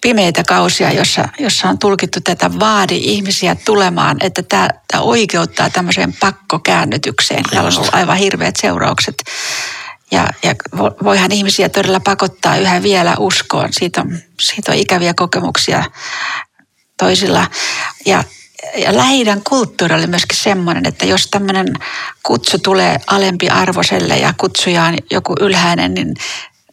pimeitä 0.01 0.43
kausia, 0.47 0.91
jossa, 0.91 1.29
jossa 1.39 1.69
on 1.69 1.79
tulkittu 1.79 2.19
tätä 2.21 2.59
vaadi 2.59 2.97
ihmisiä 2.97 3.55
tulemaan, 3.65 4.17
että 4.23 4.43
tämä, 4.43 4.69
tämä 4.87 5.03
oikeuttaa 5.03 5.69
tämmöiseen 5.69 6.13
pakkokäännytykseen. 6.13 7.43
Täällä 7.43 7.67
on 7.67 7.77
ollut 7.77 7.95
aivan 7.95 8.17
hirveät 8.17 8.55
seuraukset. 8.55 9.15
Ja, 10.11 10.27
ja 10.43 10.55
voihan 11.03 11.31
ihmisiä 11.31 11.69
todella 11.69 11.99
pakottaa 11.99 12.57
yhä 12.57 12.83
vielä 12.83 13.15
uskoon. 13.19 13.69
Siitä 13.71 14.01
on, 14.01 14.19
siitä 14.41 14.71
on 14.71 14.77
ikäviä 14.77 15.13
kokemuksia 15.13 15.83
toisilla. 16.97 17.47
Ja, 18.05 18.23
ja 18.77 18.97
lähi 18.97 19.25
kulttuuri 19.49 19.95
oli 19.95 20.07
myöskin 20.07 20.37
semmoinen, 20.37 20.87
että 20.87 21.05
jos 21.05 21.27
tämmöinen 21.27 21.67
kutsu 22.23 22.59
tulee 22.59 22.99
alempi 23.07 23.49
arvoselle 23.49 24.17
ja 24.17 24.33
kutsuja 24.37 24.83
on 24.83 24.97
joku 25.11 25.35
ylhäinen, 25.39 25.93
niin 25.93 26.13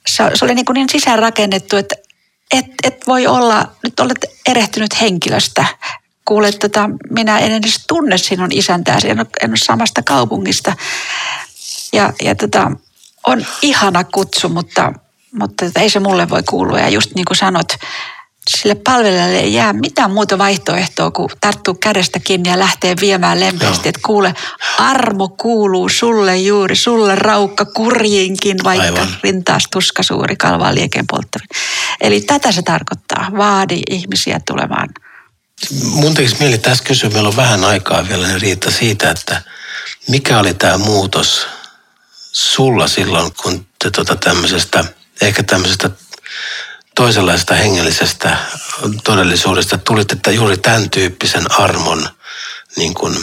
se, 0.06 0.30
se 0.34 0.44
oli 0.44 0.54
niin, 0.54 0.64
kuin 0.64 0.75
niin 0.75 0.88
sisäänrakennettu, 0.90 1.76
että 1.76 1.94
et, 2.52 2.66
et 2.82 3.06
voi 3.06 3.26
olla, 3.26 3.73
nyt 3.82 4.00
olet 4.00 4.25
erehtynyt 4.49 5.00
henkilöstä. 5.00 5.64
Kuule, 6.25 6.52
tota, 6.52 6.90
minä 7.11 7.38
en 7.38 7.52
edes 7.52 7.84
tunne 7.88 8.18
sinun 8.18 8.52
isäntääsi, 8.52 9.11
en 9.11 9.20
ole, 9.20 9.26
en 9.42 9.50
ole 9.50 9.56
samasta 9.56 10.02
kaupungista. 10.02 10.76
Ja, 11.92 12.12
ja 12.23 12.34
tota, 12.34 12.73
on 13.26 13.46
ihana 13.62 14.04
kutsu, 14.04 14.49
mutta, 14.49 14.92
mutta 15.32 15.66
tota, 15.66 15.80
ei 15.80 15.90
se 15.90 16.00
mulle 16.00 16.28
voi 16.28 16.42
kuulua. 16.42 16.80
Ja 16.80 16.88
just 16.88 17.11
niin 17.14 17.25
kuin 17.25 17.37
sanot, 17.37 17.68
sille 18.50 18.74
palvelijalle 18.74 19.38
ei 19.38 19.54
jää 19.54 19.72
mitään 19.72 20.10
muuta 20.10 20.38
vaihtoehtoa 20.38 21.10
kuin 21.10 21.30
tarttua 21.40 21.74
kädestä 21.80 22.18
kiinni 22.18 22.50
ja 22.50 22.58
lähteä 22.58 22.94
viemään 23.00 23.40
lempeästi. 23.40 23.88
Että 23.88 24.00
kuule, 24.04 24.34
armo 24.78 25.28
kuuluu 25.28 25.88
sulle 25.88 26.36
juuri, 26.36 26.76
sulle 26.76 27.14
raukka 27.14 27.64
kurjinkin, 27.64 28.56
vaikka 28.64 28.84
Aivan. 28.84 29.16
rintaas 29.22 29.64
tuska 29.72 30.02
suuri 30.02 30.36
kalvaa 30.36 30.74
liekeen 30.74 31.06
polttavin. 31.10 31.48
Eli 32.00 32.20
tätä 32.20 32.52
se 32.52 32.62
tarkoittaa, 32.62 33.28
vaadi 33.36 33.82
ihmisiä 33.90 34.40
tulemaan. 34.46 34.88
Mun 35.82 36.14
tekisi 36.14 36.36
mieli 36.40 36.58
tässä 36.58 36.84
kysyä, 36.84 37.10
meillä 37.10 37.28
on 37.28 37.36
vähän 37.36 37.64
aikaa 37.64 38.08
vielä, 38.08 38.26
niin 38.26 38.40
Riitta, 38.40 38.70
siitä, 38.70 39.10
että 39.10 39.42
mikä 40.08 40.38
oli 40.38 40.54
tämä 40.54 40.78
muutos 40.78 41.46
sulla 42.32 42.88
silloin, 42.88 43.32
kun 43.42 43.66
te 43.84 43.90
tota 43.90 44.16
tämmöisestä, 44.16 44.84
ehkä 45.20 45.42
tämmöisestä 45.42 45.90
toisenlaisesta 46.94 47.54
hengellisestä 47.54 48.36
todellisuudesta 49.04 49.78
tulitte 49.78 50.32
juuri 50.32 50.56
tämän 50.56 50.90
tyyppisen 50.90 51.60
armon, 51.60 52.08
niin 52.76 52.94
kuin, 52.94 53.16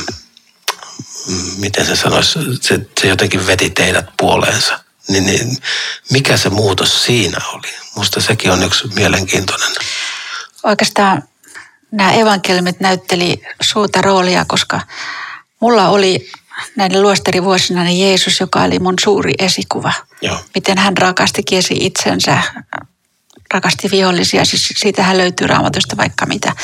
miten 1.57 1.85
se 1.85 1.95
sanoisi, 1.95 2.39
se, 2.61 2.79
se 3.01 3.07
jotenkin 3.07 3.47
veti 3.47 3.69
teidät 3.69 4.05
puoleensa. 4.17 4.79
Niin, 5.07 5.25
niin 5.25 5.57
mikä 6.11 6.37
se 6.37 6.49
muutos 6.49 7.03
siinä 7.05 7.37
oli? 7.53 7.67
Musta 7.95 8.21
sekin 8.21 8.51
on 8.51 8.63
yksi 8.63 8.87
mielenkiintoinen. 8.87 9.71
Oikeastaan 10.63 11.23
nämä 11.91 12.11
evankeliumit 12.11 12.79
näytteli 12.79 13.41
suurta 13.61 14.01
roolia, 14.01 14.45
koska 14.47 14.81
mulla 15.59 15.89
oli 15.89 16.31
näiden 16.75 17.01
luostarivuosina 17.01 17.83
niin 17.83 18.07
Jeesus, 18.07 18.39
joka 18.39 18.63
oli 18.63 18.79
mun 18.79 18.93
suuri 19.03 19.33
esikuva. 19.39 19.93
Joo. 20.21 20.39
Miten 20.55 20.77
hän 20.77 20.97
rakasti 20.97 21.43
kiesi 21.43 21.73
itsensä, 21.79 22.43
rakasti 23.53 23.91
vihollisia, 23.91 24.45
siis 24.45 24.73
siitähän 24.77 25.17
löytyy 25.17 25.47
raamatusta 25.47 25.97
vaikka 25.97 26.25
mitä. 26.25 26.55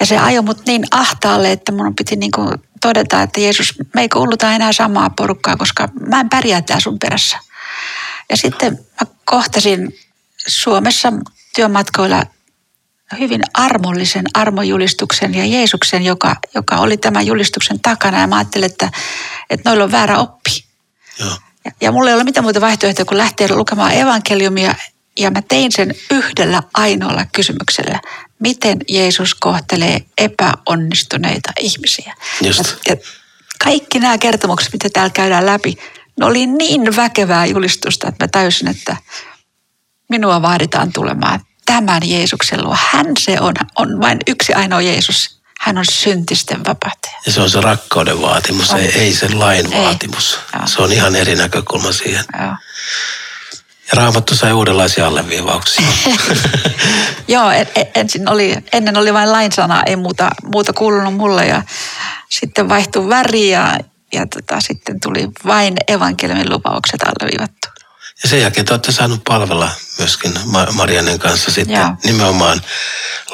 Ja 0.00 0.06
se 0.06 0.18
ajoi 0.18 0.42
mut 0.42 0.66
niin 0.66 0.84
ahtaalle, 0.90 1.52
että 1.52 1.72
mun 1.72 1.94
piti 1.94 2.16
niin 2.16 2.30
kuin 2.30 2.48
todeta, 2.80 3.22
että 3.22 3.40
Jeesus, 3.40 3.74
me 3.94 4.00
ei 4.00 4.08
kuuluta 4.08 4.52
enää 4.52 4.72
samaa 4.72 5.10
porukkaa, 5.10 5.56
koska 5.56 5.88
mä 6.08 6.20
en 6.20 6.28
pärjää 6.28 6.62
tää 6.62 6.80
sun 6.80 6.98
perässä. 6.98 7.38
Ja 8.30 8.36
sitten 8.36 8.72
mä 8.72 9.06
kohtasin 9.24 9.98
Suomessa 10.46 11.12
työmatkoilla 11.54 12.22
hyvin 13.18 13.40
armollisen 13.54 14.24
armojulistuksen 14.34 15.34
ja 15.34 15.44
Jeesuksen, 15.44 16.02
joka, 16.02 16.36
joka 16.54 16.76
oli 16.76 16.96
tämän 16.96 17.26
julistuksen 17.26 17.80
takana. 17.80 18.20
Ja 18.20 18.26
mä 18.26 18.36
ajattelin, 18.36 18.70
että, 18.70 18.90
että 19.50 19.70
noilla 19.70 19.84
on 19.84 19.92
väärä 19.92 20.18
oppi. 20.18 20.50
Joo. 21.20 21.36
Ja, 21.64 21.70
ja 21.80 21.92
mulla 21.92 22.10
ei 22.10 22.14
ole 22.14 22.24
mitään 22.24 22.44
muuta 22.44 22.60
vaihtoehtoa 22.60 23.04
kuin 23.04 23.18
lähteä 23.18 23.48
lukemaan 23.50 23.92
evankeliumia 23.92 24.74
ja 25.18 25.30
mä 25.30 25.42
tein 25.42 25.72
sen 25.72 25.94
yhdellä 26.10 26.62
ainoalla 26.74 27.26
kysymyksellä. 27.32 28.00
Miten 28.38 28.78
Jeesus 28.88 29.34
kohtelee 29.34 30.00
epäonnistuneita 30.18 31.52
ihmisiä? 31.60 32.14
Just. 32.42 32.76
Ja 32.88 32.96
kaikki 33.64 33.98
nämä 33.98 34.18
kertomukset, 34.18 34.72
mitä 34.72 34.88
täällä 34.92 35.10
käydään 35.10 35.46
läpi, 35.46 35.78
ne 36.20 36.26
oli 36.26 36.46
niin 36.46 36.96
väkevää 36.96 37.46
julistusta, 37.46 38.08
että 38.08 38.24
mä 38.24 38.28
täysin, 38.28 38.68
että 38.68 38.96
minua 40.08 40.42
vaaditaan 40.42 40.92
tulemaan 40.92 41.40
tämän 41.66 42.02
Jeesuksen 42.04 42.64
luo. 42.64 42.76
Hän 42.92 43.06
se 43.18 43.40
on, 43.40 43.54
on 43.76 44.00
vain 44.00 44.18
yksi 44.26 44.52
ainoa 44.52 44.80
Jeesus. 44.80 45.36
Hän 45.60 45.78
on 45.78 45.84
syntisten 45.92 46.64
vapahtaja. 46.64 47.14
Ja 47.26 47.32
se 47.32 47.40
on 47.40 47.50
se 47.50 47.60
rakkauden 47.60 48.22
vaatimus, 48.22 48.74
ei, 48.74 48.92
ei 49.00 49.12
se 49.12 49.28
lain 49.34 49.72
ei. 49.72 49.84
vaatimus. 49.84 50.38
Joo. 50.54 50.66
Se 50.66 50.82
on 50.82 50.92
ihan 50.92 51.16
eri 51.16 51.34
näkökulma 51.34 51.92
siihen. 51.92 52.24
Joo. 52.40 52.56
Ja 53.92 53.96
Raamattu 53.96 54.36
sai 54.36 54.52
uudenlaisia 54.52 55.06
alleviivauksia. 55.06 55.86
Joo, 57.28 57.50
ensin 57.94 58.30
oli, 58.30 58.56
ennen 58.72 58.96
oli 58.96 59.12
vain 59.14 59.32
lainsana, 59.32 59.82
ei 59.86 59.96
muuta, 59.96 60.30
muuta 60.42 60.72
kuulunut 60.72 61.14
mulle 61.14 61.46
ja 61.46 61.62
sitten 62.28 62.68
vaihtui 62.68 63.08
väri 63.08 63.50
ja, 63.50 63.78
ja 64.12 64.26
tota, 64.26 64.60
sitten 64.60 65.00
tuli 65.00 65.28
vain 65.46 65.74
evankeliumin 65.88 66.50
lupaukset 66.50 67.00
alleviivattu. 67.02 67.68
Ja 68.22 68.28
sen 68.28 68.40
jälkeen 68.40 68.66
te 68.66 68.72
olette 68.72 68.92
saanut 68.92 69.24
palvella 69.24 69.70
myöskin 69.98 70.32
Marianen 70.72 71.18
kanssa 71.18 71.50
sitten 71.50 71.76
Joo. 71.76 71.96
nimenomaan 72.04 72.62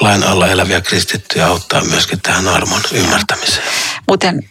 lain 0.01 0.23
alla 0.23 0.47
eläviä 0.47 0.81
kristittyjä 0.81 1.47
auttaa 1.47 1.83
myöskin 1.83 2.21
tähän 2.21 2.47
armon 2.47 2.81
ymmärtämiseen. 2.91 3.67
Muuten 4.07 4.49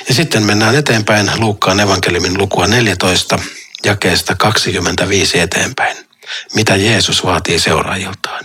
Ja 0.08 0.14
sitten 0.14 0.42
mennään 0.42 0.74
eteenpäin 0.74 1.30
Luukkaan 1.36 1.80
evankeliumin 1.80 2.38
lukua 2.38 2.66
14, 2.66 3.38
jakeesta 3.84 4.34
25 4.34 5.38
eteenpäin. 5.40 5.96
Mitä 6.54 6.76
Jeesus 6.76 7.24
vaatii 7.24 7.58
seuraajiltaan? 7.58 8.44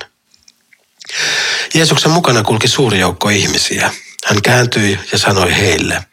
Jeesuksen 1.74 2.12
mukana 2.12 2.44
kulki 2.44 2.68
suuri 2.68 3.00
joukko 3.00 3.30
ihmisiä. 3.30 3.92
Hän 4.26 4.42
kääntyi 4.42 5.00
ja 5.12 5.18
sanoi 5.18 5.58
heille, 5.58 6.04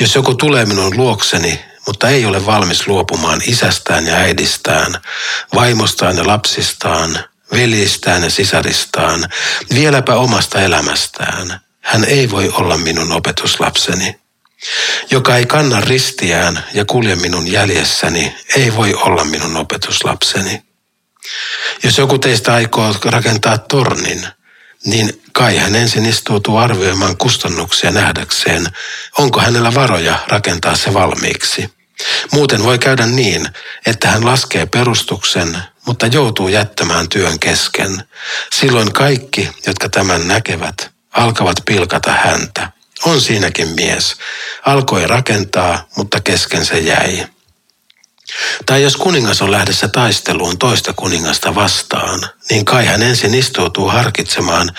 jos 0.00 0.14
joku 0.14 0.34
tulee 0.34 0.64
minun 0.64 0.96
luokseni, 0.96 1.60
mutta 1.86 2.08
ei 2.08 2.26
ole 2.26 2.46
valmis 2.46 2.88
luopumaan 2.88 3.40
isästään 3.46 4.06
ja 4.06 4.14
äidistään, 4.14 4.94
vaimostaan 5.54 6.16
ja 6.16 6.26
lapsistaan, 6.26 7.24
veljistään 7.52 8.22
ja 8.22 8.30
sisaristaan, 8.30 9.28
vieläpä 9.74 10.14
omasta 10.14 10.60
elämästään, 10.60 11.60
hän 11.80 12.04
ei 12.04 12.30
voi 12.30 12.48
olla 12.48 12.78
minun 12.78 13.12
opetuslapseni. 13.12 14.20
Joka 15.10 15.36
ei 15.36 15.46
kanna 15.46 15.80
ristiään 15.80 16.64
ja 16.74 16.84
kulje 16.84 17.16
minun 17.16 17.52
jäljessäni, 17.52 18.36
ei 18.56 18.76
voi 18.76 18.94
olla 18.94 19.24
minun 19.24 19.56
opetuslapseni. 19.56 20.62
Jos 21.82 21.98
joku 21.98 22.18
teistä 22.18 22.54
aikoo 22.54 22.94
rakentaa 23.04 23.58
tornin, 23.58 24.26
niin 24.84 25.22
kai 25.32 25.56
hän 25.56 25.76
ensin 25.76 26.06
istuutuu 26.06 26.56
arvioimaan 26.56 27.16
kustannuksia 27.16 27.90
nähdäkseen, 27.90 28.66
onko 29.18 29.40
hänellä 29.40 29.74
varoja 29.74 30.18
rakentaa 30.28 30.76
se 30.76 30.94
valmiiksi. 30.94 31.70
Muuten 32.32 32.62
voi 32.62 32.78
käydä 32.78 33.06
niin, 33.06 33.48
että 33.86 34.08
hän 34.08 34.26
laskee 34.26 34.66
perustuksen, 34.66 35.58
mutta 35.86 36.06
joutuu 36.06 36.48
jättämään 36.48 37.08
työn 37.08 37.38
kesken. 37.38 38.04
Silloin 38.52 38.92
kaikki, 38.92 39.50
jotka 39.66 39.88
tämän 39.88 40.28
näkevät, 40.28 40.90
alkavat 41.12 41.56
pilkata 41.66 42.12
häntä. 42.12 42.72
On 43.04 43.20
siinäkin 43.20 43.68
mies. 43.68 44.16
Alkoi 44.66 45.06
rakentaa, 45.06 45.88
mutta 45.96 46.20
kesken 46.20 46.66
se 46.66 46.78
jäi. 46.78 47.26
Tai 48.66 48.82
jos 48.82 48.96
kuningas 48.96 49.42
on 49.42 49.50
lähdössä 49.50 49.88
taisteluun 49.88 50.58
toista 50.58 50.92
kuningasta 50.92 51.54
vastaan, 51.54 52.20
niin 52.50 52.64
kai 52.64 52.86
hän 52.86 53.02
ensin 53.02 53.34
istuutuu 53.34 53.88
harkitsemaan, 53.88 54.70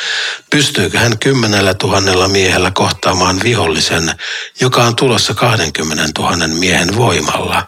pystyykö 0.49 0.99
hän 0.99 1.19
kymmenellä 1.19 1.73
tuhannella 1.73 2.27
miehellä 2.27 2.71
kohtaamaan 2.71 3.39
vihollisen, 3.43 4.13
joka 4.61 4.83
on 4.83 4.95
tulossa 4.95 5.33
20 5.33 6.21
000 6.21 6.47
miehen 6.47 6.95
voimalla. 6.95 7.67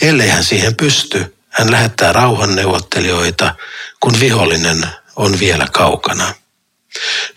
Ellei 0.00 0.28
hän 0.28 0.44
siihen 0.44 0.76
pysty, 0.76 1.36
hän 1.48 1.70
lähettää 1.70 2.12
rauhanneuvottelijoita, 2.12 3.54
kun 4.00 4.20
vihollinen 4.20 4.86
on 5.16 5.38
vielä 5.38 5.66
kaukana. 5.72 6.34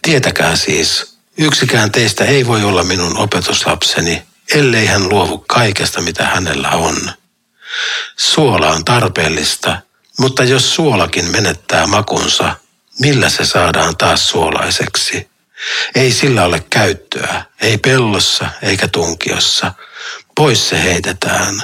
Tietäkää 0.01 0.56
siis, 0.56 1.16
yksikään 1.38 1.92
teistä 1.92 2.25
ei 2.25 2.48
voi 2.48 2.63
olla 2.63 2.84
minun 2.84 3.18
opetuslapseni, 3.18 4.24
ellei 4.54 4.86
hän 4.86 5.10
luovu 5.10 5.38
kaikesta, 5.38 6.01
mitä 6.01 6.25
hänellä 6.25 6.70
on. 6.70 7.21
Suola 8.18 8.70
on 8.70 8.86
tarpeellista, 8.86 9.78
mutta 10.20 10.44
jos 10.44 10.75
suolakin 10.75 11.25
menettää 11.25 11.88
makunsa, 11.88 12.56
millä 13.00 13.30
se 13.30 13.46
saadaan 13.46 13.98
taas 13.98 14.30
suolaiseksi? 14.30 15.32
Ei 15.96 16.12
sillä 16.12 16.46
ole 16.46 16.63
käyttöä, 16.70 17.46
ei 17.62 17.78
pellossa 17.78 18.50
eikä 18.62 18.88
tunkiossa. 18.88 19.74
Pois 20.36 20.70
se 20.70 20.84
heitetään. 20.84 21.62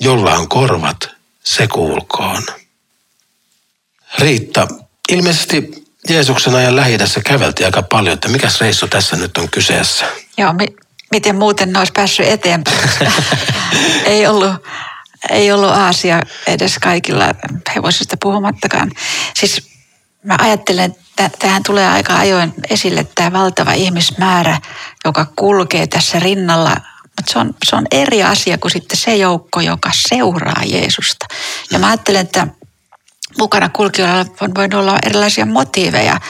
Jolla 0.00 0.34
on 0.34 0.48
korvat, 0.48 1.08
se 1.44 1.66
kuulkoon. 1.66 2.42
Riitta, 4.18 4.68
ilmeisesti 5.08 5.84
Jeesuksen 6.08 6.54
ajan 6.54 6.76
lähi 6.76 6.98
käveltiin 7.24 7.66
aika 7.66 7.82
paljon, 7.82 8.14
että 8.14 8.28
mikä 8.28 8.48
reissu 8.60 8.88
tässä 8.88 9.16
nyt 9.16 9.36
on 9.36 9.50
kyseessä? 9.50 10.04
Joo, 10.36 10.52
mi- 10.52 10.76
miten 11.10 11.36
muuten 11.36 11.72
ne 11.72 11.78
olisi 11.78 11.92
päässyt 11.92 12.26
eteenpäin? 12.26 12.78
ei 14.04 14.26
ollut 14.26 14.54
ei 15.30 15.52
ollut 15.52 15.70
Aasia 15.70 16.22
edes 16.46 16.78
kaikilla 16.78 17.34
hevosista 17.74 18.16
puhumattakaan. 18.22 18.90
Siis 19.34 19.68
mä 20.24 20.36
ajattelen, 20.40 20.84
että 20.84 21.38
tähän 21.38 21.62
tulee 21.62 21.88
aika 21.88 22.18
ajoin 22.18 22.54
esille 22.70 23.06
tämä 23.14 23.32
valtava 23.32 23.72
ihmismäärä, 23.72 24.60
joka 25.04 25.26
kulkee 25.36 25.86
tässä 25.86 26.18
rinnalla. 26.18 26.76
Mutta 27.02 27.32
se 27.32 27.38
on, 27.38 27.54
se 27.64 27.76
on 27.76 27.86
eri 27.90 28.22
asia 28.22 28.58
kuin 28.58 28.70
sitten 28.70 28.96
se 28.96 29.16
joukko, 29.16 29.60
joka 29.60 29.90
seuraa 30.08 30.62
Jeesusta. 30.66 31.26
Ja 31.70 31.78
mä 31.78 31.86
ajattelen, 31.86 32.20
että 32.20 32.46
mukana 33.38 33.68
kulkijoilla 33.68 34.26
on 34.40 34.54
voinut 34.54 34.80
olla 34.80 34.98
erilaisia 35.06 35.46
motiiveja. 35.46 36.20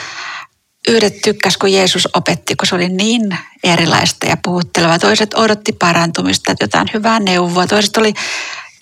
Yhdet 0.89 1.21
tykkäs, 1.21 1.57
kun 1.57 1.73
Jeesus 1.73 2.09
opetti, 2.15 2.57
kun 2.57 2.67
se 2.67 2.75
oli 2.75 2.89
niin 2.89 3.39
erilaista 3.65 4.27
ja 4.27 4.37
puhutteleva. 4.45 4.99
Toiset 4.99 5.35
odotti 5.35 5.73
parantumista, 5.73 6.55
jotain 6.61 6.91
hyvää 6.95 7.21
neuvoa. 7.21 7.67
Toiset 7.67 7.97
oli 7.97 8.15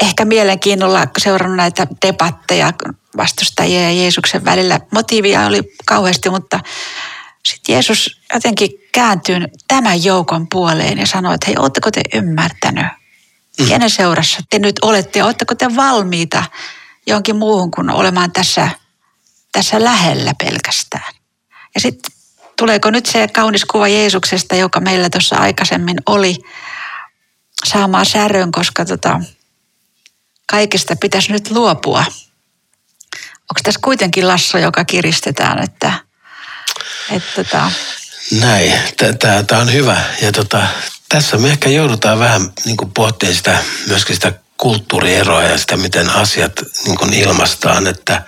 ehkä 0.03 0.25
mielenkiinnolla 0.25 1.07
seurannut 1.19 1.57
näitä 1.57 1.87
debatteja 2.07 2.73
vastustajia 3.17 3.81
ja 3.81 3.93
Jeesuksen 3.93 4.45
välillä. 4.45 4.81
Motiivia 4.91 5.47
oli 5.47 5.63
kauheasti, 5.87 6.31
mutta 6.31 6.61
sitten 7.45 7.73
Jeesus 7.73 8.21
jotenkin 8.35 8.71
kääntyy 8.93 9.37
tämän 9.69 10.05
joukon 10.05 10.47
puoleen 10.49 10.99
ja 10.99 11.07
sanoi, 11.07 11.35
että 11.35 11.47
hei, 11.47 11.57
ootteko 11.59 11.91
te 11.91 12.01
ymmärtänyt? 12.15 12.87
Mm. 13.61 13.69
Kenen 13.69 13.91
seurassa 13.91 14.41
te 14.51 14.59
nyt 14.59 14.77
olette 14.83 15.19
ja 15.19 15.27
ootteko 15.27 15.55
te 15.55 15.77
valmiita 15.77 16.45
jonkin 17.07 17.37
muuhun 17.37 17.71
kuin 17.71 17.91
olemaan 17.91 18.33
tässä, 18.33 18.69
tässä 19.53 19.85
lähellä 19.85 20.33
pelkästään? 20.45 21.15
Ja 21.75 21.81
sitten 21.81 22.13
tuleeko 22.59 22.91
nyt 22.91 23.07
se 23.07 23.29
kaunis 23.29 23.65
kuva 23.65 23.89
Jeesuksesta, 23.89 24.55
joka 24.55 24.81
meillä 24.81 25.11
tuossa 25.11 25.37
aikaisemmin 25.37 25.97
oli, 26.07 26.37
saamaan 27.65 28.07
särön, 28.07 28.53
koska 28.53 28.85
tota, 28.85 29.21
kaikesta 30.51 30.97
pitäisi 30.97 31.33
nyt 31.33 31.51
luopua. 31.51 32.05
Onko 33.51 33.61
tässä 33.63 33.81
kuitenkin 33.85 34.29
lasso, 34.29 34.59
joka 34.59 34.85
kiristetään, 34.85 35.65
että, 35.65 35.93
että 37.11 37.45
tota... 37.45 37.71
Näin, 38.41 38.73
tämä 39.47 39.61
on 39.61 39.73
hyvä. 39.73 40.01
Ja 40.23 40.33
tota, 40.33 40.67
tässä 41.09 41.39
me 41.39 41.49
ehkä 41.49 41.69
joudutaan 41.69 42.19
vähän 42.19 42.53
niin 42.65 42.77
pohtimaan 42.95 43.37
sitä, 43.37 43.59
myöskin 43.87 44.15
sitä 44.15 44.33
kulttuurieroa 44.57 45.43
ja 45.43 45.59
sitä, 45.59 45.77
miten 45.77 46.11
asiat 46.11 46.53
niin 46.85 46.97
kuin 46.99 47.15
ilmastaan, 47.15 47.87
että 47.87 48.23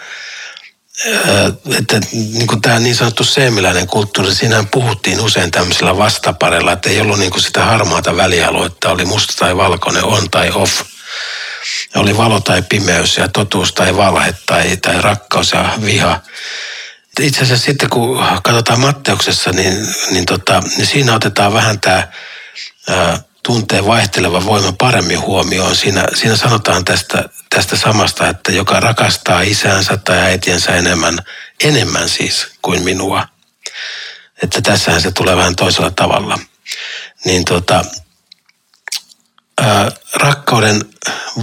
että 1.78 2.00
niin 2.12 2.46
kuin 2.46 2.61
tämä 2.61 2.78
niin 2.78 2.96
sanottu 2.96 3.24
seemiläinen 3.24 3.87
kulttuuri, 3.87 4.35
siinähän 4.35 4.68
puhuttiin 4.68 5.20
usein 5.20 5.50
tämmöisellä 5.50 5.96
vastaparella, 5.96 6.72
että 6.72 6.90
ei 6.90 7.00
ollut 7.00 7.18
niin 7.18 7.31
kuin 7.31 7.42
sitä 7.42 7.64
harmaata 7.64 8.16
välialuetta, 8.16 8.90
oli 8.90 9.04
musta 9.04 9.35
tai 9.38 9.57
valkoinen, 9.57 10.04
on 10.04 10.31
tai 10.31 10.50
off– 10.50 10.83
oli 11.97 12.16
valo 12.16 12.40
tai 12.40 12.62
pimeys 12.62 13.16
ja 13.16 13.29
totuus 13.29 13.73
tai 13.73 13.97
valhe 13.97 14.35
tai, 14.47 14.77
tai 14.77 15.03
rakkaus 15.03 15.53
ja 15.53 15.71
viha. 15.85 16.21
Itse 17.21 17.42
asiassa 17.42 17.66
sitten 17.66 17.90
kun 17.90 18.25
katsotaan 18.42 18.81
Matteuksessa, 18.81 19.51
niin, 19.51 19.94
niin, 20.11 20.27
tota, 20.27 20.62
niin 20.77 20.87
siinä 20.87 21.14
otetaan 21.14 21.53
vähän 21.53 21.81
tämä 21.81 22.09
tunteen 23.42 23.87
vaihteleva 23.87 24.44
voima 24.44 24.73
paremmin 24.73 25.21
huomioon. 25.21 25.77
Siinä, 25.77 26.05
siinä 26.14 26.37
sanotaan 26.37 26.85
tästä, 26.85 27.25
tästä 27.51 27.77
samasta, 27.77 28.29
että 28.29 28.53
joka 28.53 28.81
rakastaa 28.81 29.40
isäänsä 29.40 29.97
tai 29.97 30.18
äitiensä 30.18 30.75
enemmän, 30.75 31.18
enemmän 31.64 32.09
siis 32.09 32.47
kuin 32.62 32.83
minua. 32.83 33.29
Että 34.42 34.61
tässähän 34.61 35.03
se 35.03 35.11
tulee 35.11 35.37
vähän 35.37 35.57
toisella 35.57 35.90
tavalla. 35.90 36.38
Niin 37.25 37.44
tota, 37.44 37.85
rakkauden 40.14 40.85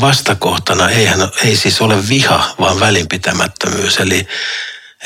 vastakohtana 0.01 0.89
eihän, 0.89 1.19
ei 1.43 1.55
siis 1.55 1.81
ole 1.81 2.09
viha, 2.09 2.55
vaan 2.59 2.79
välinpitämättömyys. 2.79 3.97
Eli, 3.97 4.27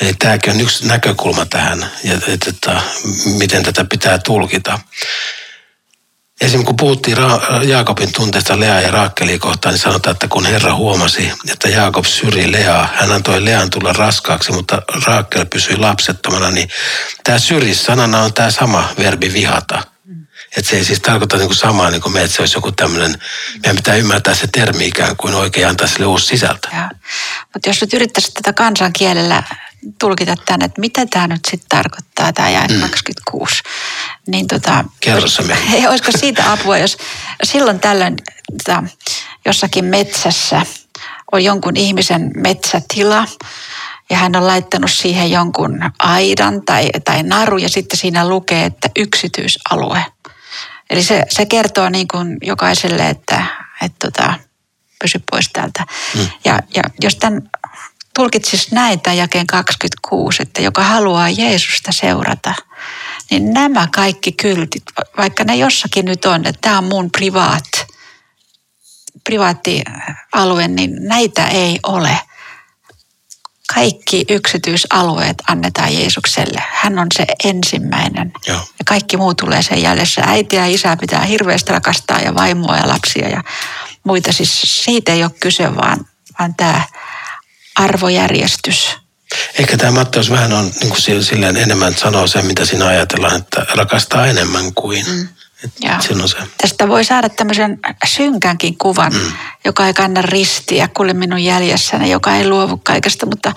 eli 0.02 0.13
tämäkin 0.13 0.54
on 0.54 0.62
yksi 0.62 0.88
näkökulma 0.88 1.45
tähän, 1.45 1.91
ja, 2.04 2.13
että, 2.28 2.50
että, 2.50 2.82
miten 3.26 3.63
tätä 3.63 3.86
pitää 3.86 4.17
tulkita. 4.17 4.80
Esimerkiksi 6.41 6.65
kun 6.65 6.76
puhuttiin 6.76 7.17
Ra- 7.17 7.63
Jaakobin 7.63 8.12
tunteesta 8.12 8.60
Lea 8.60 8.82
ja 8.82 8.91
Raakkeli 8.91 9.39
kohtaan, 9.39 9.74
niin 9.74 9.82
sanotaan, 9.82 10.12
että 10.12 10.28
kun 10.28 10.45
Herra 10.45 10.76
huomasi, 10.76 11.32
että 11.52 11.69
Jaakob 11.69 12.06
syri 12.06 12.52
Leaa, 12.52 12.89
hän 12.95 13.12
antoi 13.12 13.45
Lean 13.45 13.69
tulla 13.69 13.93
raskaaksi, 13.93 14.52
mutta 14.52 14.82
Raakkel 15.06 15.45
pysyi 15.45 15.78
lapsettomana, 15.78 16.52
niin 16.52 16.69
tämä 17.24 17.39
syri 17.39 17.76
sanana 17.76 18.22
on 18.22 18.34
tämä 18.34 18.52
sama 18.52 18.89
verbi 18.98 19.34
vihata. 19.34 19.84
Että 20.57 20.69
se 20.69 20.77
ei 20.77 20.83
siis 20.83 20.99
tarkoita 20.99 21.38
niin 21.38 21.47
kuin 21.47 21.57
samaa 21.57 21.89
niin 21.89 22.01
kuin 22.01 22.13
me, 22.13 22.23
että 22.23 22.35
se 22.35 22.41
olisi 22.41 22.57
joku 22.57 22.71
tämmöinen, 22.71 23.21
meidän 23.53 23.75
pitää 23.75 23.95
ymmärtää 23.95 24.35
se 24.35 24.47
termi 24.47 24.88
ikään 24.88 25.15
kuin 25.15 25.33
oikein 25.33 25.67
antaa 25.67 25.88
sille 25.88 26.05
uusi 26.05 26.25
sisältö. 26.25 26.69
Mutta 27.53 27.69
jos 27.69 27.81
nyt 27.81 27.93
yrittäisi 27.93 28.31
tätä 28.31 28.53
kansankielellä 28.53 29.43
tulkita 29.99 30.35
tämän, 30.45 30.62
että 30.62 30.81
mitä 30.81 31.05
tämä 31.05 31.27
nyt 31.27 31.45
sitten 31.51 31.69
tarkoittaa, 31.69 32.33
tämä 32.33 32.49
jae 32.49 32.67
mm. 32.67 32.79
26, 32.79 33.55
niin 34.27 34.47
tota, 34.47 34.85
Kerro 34.99 35.27
se 35.27 35.43
Ei, 35.73 35.88
olisiko 35.88 36.12
siitä 36.19 36.51
apua, 36.51 36.77
jos 36.77 36.97
silloin 37.43 37.79
tällöin 37.79 38.17
tota, 38.57 38.83
jossakin 39.45 39.85
metsässä 39.85 40.62
on 41.31 41.43
jonkun 41.43 41.77
ihmisen 41.77 42.31
metsätila 42.35 43.25
ja 44.09 44.17
hän 44.17 44.35
on 44.35 44.47
laittanut 44.47 44.91
siihen 44.91 45.31
jonkun 45.31 45.79
aidan 45.99 46.62
tai, 46.65 46.89
tai 47.05 47.23
naru 47.23 47.57
ja 47.57 47.69
sitten 47.69 47.99
siinä 47.99 48.29
lukee, 48.29 48.65
että 48.65 48.89
yksityisalue. 48.95 50.05
Eli 50.89 51.04
se, 51.04 51.23
se 51.30 51.45
kertoo 51.45 51.89
niin 51.89 52.08
kuin 52.08 52.38
jokaiselle, 52.41 53.10
että, 53.10 53.43
että 53.82 54.08
tota, 54.08 54.34
pysy 55.02 55.21
pois 55.32 55.49
täältä. 55.54 55.86
Mm. 56.15 56.28
Ja, 56.45 56.60
ja 56.75 56.84
jos 57.02 57.15
tämän 57.15 57.49
tulkitsisi 58.15 58.75
näin 58.75 59.02
tämän 59.02 59.17
jakeen 59.17 59.47
26, 59.47 60.43
että 60.43 60.62
joka 60.62 60.84
haluaa 60.84 61.30
Jeesusta 61.30 61.91
seurata, 61.91 62.54
niin 63.30 63.54
nämä 63.54 63.88
kaikki 63.95 64.32
kyltit, 64.32 64.84
vaikka 65.17 65.43
ne 65.43 65.56
jossakin 65.56 66.06
nyt 66.06 66.25
on, 66.25 66.45
että 66.45 66.62
tämä 66.62 66.78
on 66.78 66.84
mun 66.84 67.12
privaat, 67.12 67.88
privaattialue, 69.23 70.67
niin 70.67 70.95
näitä 70.99 71.47
ei 71.47 71.80
ole. 71.84 72.19
Kaikki 73.73 74.25
yksityisalueet 74.29 75.38
annetaan 75.47 75.93
Jeesukselle. 75.93 76.63
Hän 76.69 76.99
on 76.99 77.08
se 77.17 77.25
ensimmäinen. 77.43 78.32
Joo. 78.47 78.58
Ja 78.58 78.86
kaikki 78.86 79.17
muu 79.17 79.34
tulee 79.34 79.63
sen 79.63 79.82
jäljessä. 79.82 80.21
Äiti 80.25 80.55
ja 80.55 80.65
isä 80.65 80.97
pitää 80.97 81.21
hirveästi 81.21 81.71
rakastaa 81.71 82.19
ja 82.19 82.36
vaimoa 82.36 82.77
ja 82.77 82.88
lapsia 82.88 83.29
ja 83.29 83.43
muita. 84.03 84.34
Siis 84.34 84.62
siitä 84.84 85.13
ei 85.13 85.23
ole 85.23 85.32
kyse, 85.39 85.75
vaan, 85.75 86.05
vaan 86.39 86.55
tämä 86.55 86.82
arvojärjestys. 87.75 88.89
Ehkä 89.60 89.77
tämä 89.77 89.91
Matteus 89.91 90.29
vähän 90.29 90.53
on 90.53 90.71
niin 90.79 90.89
kuin 90.89 91.23
silleen 91.23 91.58
enemmän 91.58 91.95
sanoo 91.95 92.27
sen, 92.27 92.45
mitä 92.45 92.65
siinä 92.65 92.88
ajatellaan, 92.88 93.36
että 93.36 93.65
rakastaa 93.75 94.27
enemmän 94.27 94.73
kuin. 94.73 95.05
Mm. 95.08 95.27
Se. 96.28 96.38
Tästä 96.62 96.88
voi 96.88 97.04
saada 97.04 97.30
tämmöisen 97.30 97.80
synkänkin 98.06 98.78
kuvan, 98.78 99.13
mm. 99.13 99.32
joka 99.65 99.88
ei 99.88 99.93
kanna 99.93 100.22
ristiä, 100.22 100.89
kuule 100.93 101.13
minun 101.13 101.43
jäljessäni, 101.43 102.12
joka 102.12 102.36
ei 102.36 102.48
luovu 102.48 102.78
kaikesta. 102.78 103.26
Mutta, 103.26 103.54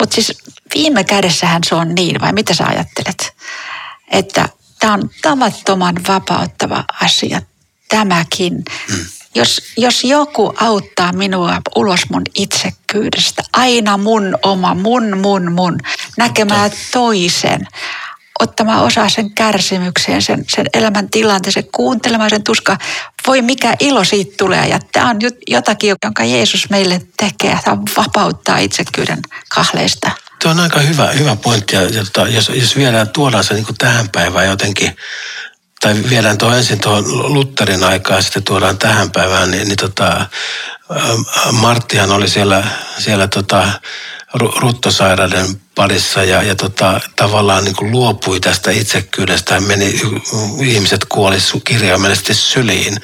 mutta 0.00 0.14
siis 0.14 0.38
viime 0.74 1.04
kädessähän 1.04 1.62
se 1.64 1.74
on 1.74 1.94
niin, 1.94 2.20
vai 2.20 2.32
mitä 2.32 2.54
sä 2.54 2.66
ajattelet? 2.66 3.34
Että 4.10 4.48
tämä 4.78 4.94
on 4.94 5.10
tavattoman 5.22 5.94
vapauttava 6.08 6.84
asia, 7.00 7.42
tämäkin. 7.88 8.62
Mm 8.88 9.04
jos, 9.34 9.62
jos 9.76 10.04
joku 10.04 10.54
auttaa 10.60 11.12
minua 11.12 11.60
ulos 11.76 12.00
mun 12.10 12.22
itsekkyydestä, 12.34 13.42
aina 13.52 13.96
mun 13.96 14.38
oma, 14.42 14.74
mun, 14.74 15.18
mun, 15.18 15.52
mun, 15.52 15.78
näkemään 16.16 16.70
toisen, 16.92 17.66
ottamaan 18.40 18.84
osaa 18.84 19.08
sen 19.08 19.30
kärsimykseen, 19.30 20.22
sen, 20.22 20.44
sen 20.48 20.66
elämän 20.74 21.10
tilanteeseen, 21.10 21.66
kuuntelemaan 21.72 22.30
sen 22.30 22.42
tuska. 22.42 22.76
Voi 23.26 23.42
mikä 23.42 23.74
ilo 23.80 24.04
siitä 24.04 24.34
tulee. 24.38 24.68
Ja 24.68 24.78
tämä 24.92 25.10
on 25.10 25.16
jotakin, 25.48 25.94
jonka 26.04 26.24
Jeesus 26.24 26.70
meille 26.70 27.00
tekee. 27.16 27.58
Tämä 27.64 27.76
vapauttaa 27.96 28.58
itsekyyden 28.58 29.18
kahleista. 29.54 30.10
Tuo 30.42 30.50
on 30.50 30.60
aika 30.60 30.80
hyvä, 30.80 31.06
hyvä 31.06 31.36
pointti. 31.36 31.76
Ja, 31.76 31.82
tota, 32.04 32.28
jos, 32.28 32.48
jos 32.54 32.76
vielä 32.76 33.06
tuodaan 33.06 33.44
se 33.44 33.54
niin 33.54 33.66
tähän 33.78 34.08
päivään 34.08 34.46
jotenkin 34.46 34.96
tai 35.80 35.94
viedään 36.10 36.38
tuo 36.38 36.54
ensin 36.54 36.80
tuohon 36.80 37.34
Lutterin 37.34 37.84
aikaan 37.84 38.18
ja 38.18 38.22
sitten 38.22 38.42
tuodaan 38.42 38.78
tähän 38.78 39.10
päivään, 39.10 39.50
niin, 39.50 39.68
niin 39.68 39.76
tota, 39.76 40.26
Marttihan 41.52 42.10
oli 42.10 42.28
siellä, 42.28 42.64
siellä 42.98 43.28
tota, 43.28 43.68
ruttosairaiden 44.34 45.46
parissa 45.74 46.24
ja, 46.24 46.42
ja 46.42 46.54
tota, 46.54 47.00
tavallaan 47.16 47.64
niin 47.64 47.76
kuin 47.76 47.90
luopui 47.90 48.40
tästä 48.40 48.70
itsekyydestä. 48.70 49.54
Hän 49.54 49.62
meni, 49.62 50.00
ihmiset 50.60 51.04
kuoli 51.04 51.36
kirjaimellisesti 51.64 52.34
syliin 52.34 53.00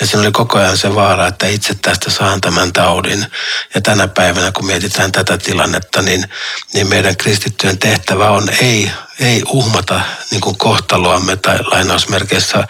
ja 0.00 0.06
siinä 0.06 0.20
oli 0.20 0.32
koko 0.32 0.58
ajan 0.58 0.78
se 0.78 0.94
vaara, 0.94 1.26
että 1.26 1.46
itse 1.46 1.74
tästä 1.74 2.10
saan 2.10 2.40
tämän 2.40 2.72
taudin. 2.72 3.26
Ja 3.74 3.80
tänä 3.80 4.08
päivänä, 4.08 4.52
kun 4.52 4.66
mietitään 4.66 5.12
tätä 5.12 5.38
tilannetta, 5.38 6.02
niin, 6.02 6.28
niin 6.74 6.88
meidän 6.88 7.16
kristittyjen 7.16 7.78
tehtävä 7.78 8.30
on 8.30 8.48
ei 8.60 8.90
ei 9.20 9.42
uhmata 9.46 10.00
niin 10.30 10.40
kuin 10.40 10.58
kohtaloamme 10.58 11.36
tai 11.36 11.58
lainausmerkeissä 11.64 12.68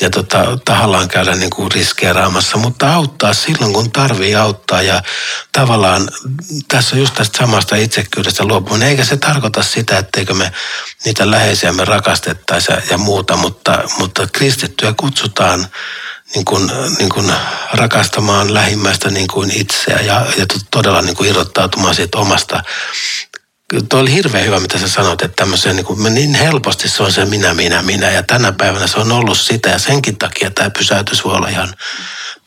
ja 0.00 0.10
tota, 0.10 0.58
tahallaan 0.64 1.08
käydä 1.08 1.34
niin 1.34 1.50
kuin 1.50 1.72
riskeeraamassa, 1.72 2.56
mutta 2.56 2.94
auttaa 2.94 3.34
silloin, 3.34 3.72
kun 3.72 3.92
tarvii 3.92 4.34
auttaa. 4.34 4.82
Ja 4.82 5.02
tavallaan 5.52 6.10
tässä 6.68 6.96
on 6.96 7.00
just 7.00 7.14
tästä 7.14 7.38
samasta 7.38 7.76
itsekyydestä 7.76 8.44
luopuminen, 8.44 8.89
eikä 8.90 9.04
se 9.04 9.16
tarkoita 9.16 9.62
sitä, 9.62 9.98
etteikö 9.98 10.34
me 10.34 10.52
niitä 11.04 11.30
läheisiämme 11.30 11.84
rakastettaisi 11.84 12.72
ja, 12.90 12.98
muuta, 12.98 13.36
mutta, 13.36 13.84
mutta 13.98 14.26
kristittyä 14.32 14.94
kutsutaan 14.96 15.66
niin 16.34 16.44
kuin, 16.44 16.70
niin 16.98 17.08
kuin 17.08 17.32
rakastamaan 17.72 18.54
lähimmäistä 18.54 19.10
niin 19.10 19.28
kuin 19.28 19.50
itseä 19.54 20.00
ja, 20.00 20.26
ja 20.36 20.46
todella 20.70 21.02
niin 21.02 21.16
kuin 21.16 21.30
irrottautumaan 21.30 21.94
siitä 21.94 22.18
omasta 22.18 22.62
Tuo 23.88 24.00
oli 24.00 24.12
hirveän 24.12 24.46
hyvä, 24.46 24.60
mitä 24.60 24.78
sä 24.78 24.88
sanoit, 24.88 25.22
että 25.22 25.36
tämmöisen 25.36 25.76
niin, 25.76 25.86
kuin, 25.86 26.14
niin 26.14 26.34
helposti 26.34 26.88
se 26.88 27.02
on 27.02 27.12
se 27.12 27.24
minä, 27.24 27.54
minä, 27.54 27.82
minä. 27.82 28.10
Ja 28.10 28.22
tänä 28.22 28.52
päivänä 28.52 28.86
se 28.86 29.00
on 29.00 29.12
ollut 29.12 29.38
sitä 29.38 29.70
ja 29.70 29.78
senkin 29.78 30.18
takia 30.18 30.50
tämä 30.50 30.70
pysäytys 30.70 31.24
voi 31.24 31.34
olla 31.34 31.48
ihan 31.48 31.74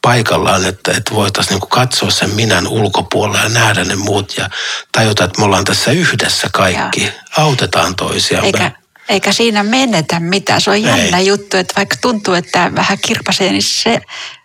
paikallaan, 0.01 0.65
että, 0.65 0.91
että 0.91 1.13
voitaisiin 1.13 1.59
niin 1.59 1.69
katsoa 1.69 2.11
sen 2.11 2.29
minän 2.29 2.67
ulkopuolella 2.67 3.39
ja 3.39 3.49
nähdä 3.49 3.83
ne 3.83 3.95
muut 3.95 4.33
ja 4.37 4.49
tajuta, 4.91 5.23
että 5.23 5.39
me 5.39 5.45
ollaan 5.45 5.63
tässä 5.63 5.91
yhdessä 5.91 6.49
kaikki. 6.53 7.03
Ja. 7.03 7.11
Autetaan 7.37 7.95
toisiamme. 7.95 8.45
Eikä, 8.47 8.71
eikä 9.09 9.31
siinä 9.31 9.63
menetä 9.63 10.19
mitään. 10.19 10.61
Se 10.61 10.69
on 10.69 10.83
jännä 10.83 11.17
Ei. 11.17 11.27
juttu, 11.27 11.57
että 11.57 11.73
vaikka 11.77 11.95
tuntuu, 12.01 12.33
että 12.33 12.71
vähän 12.75 12.97
kirpasee, 13.07 13.51
niin 13.51 13.63
se, 13.63 14.01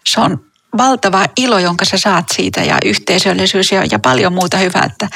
se 0.06 0.20
on 0.20 0.47
valtava 0.78 1.24
ilo, 1.36 1.58
jonka 1.58 1.84
sä 1.84 1.98
saat 1.98 2.24
siitä 2.32 2.60
ja 2.60 2.78
yhteisöllisyys 2.84 3.72
ja, 3.72 3.84
ja 3.90 3.98
paljon 3.98 4.32
muuta 4.32 4.56
hyvää. 4.56 4.84
Että, 4.86 5.08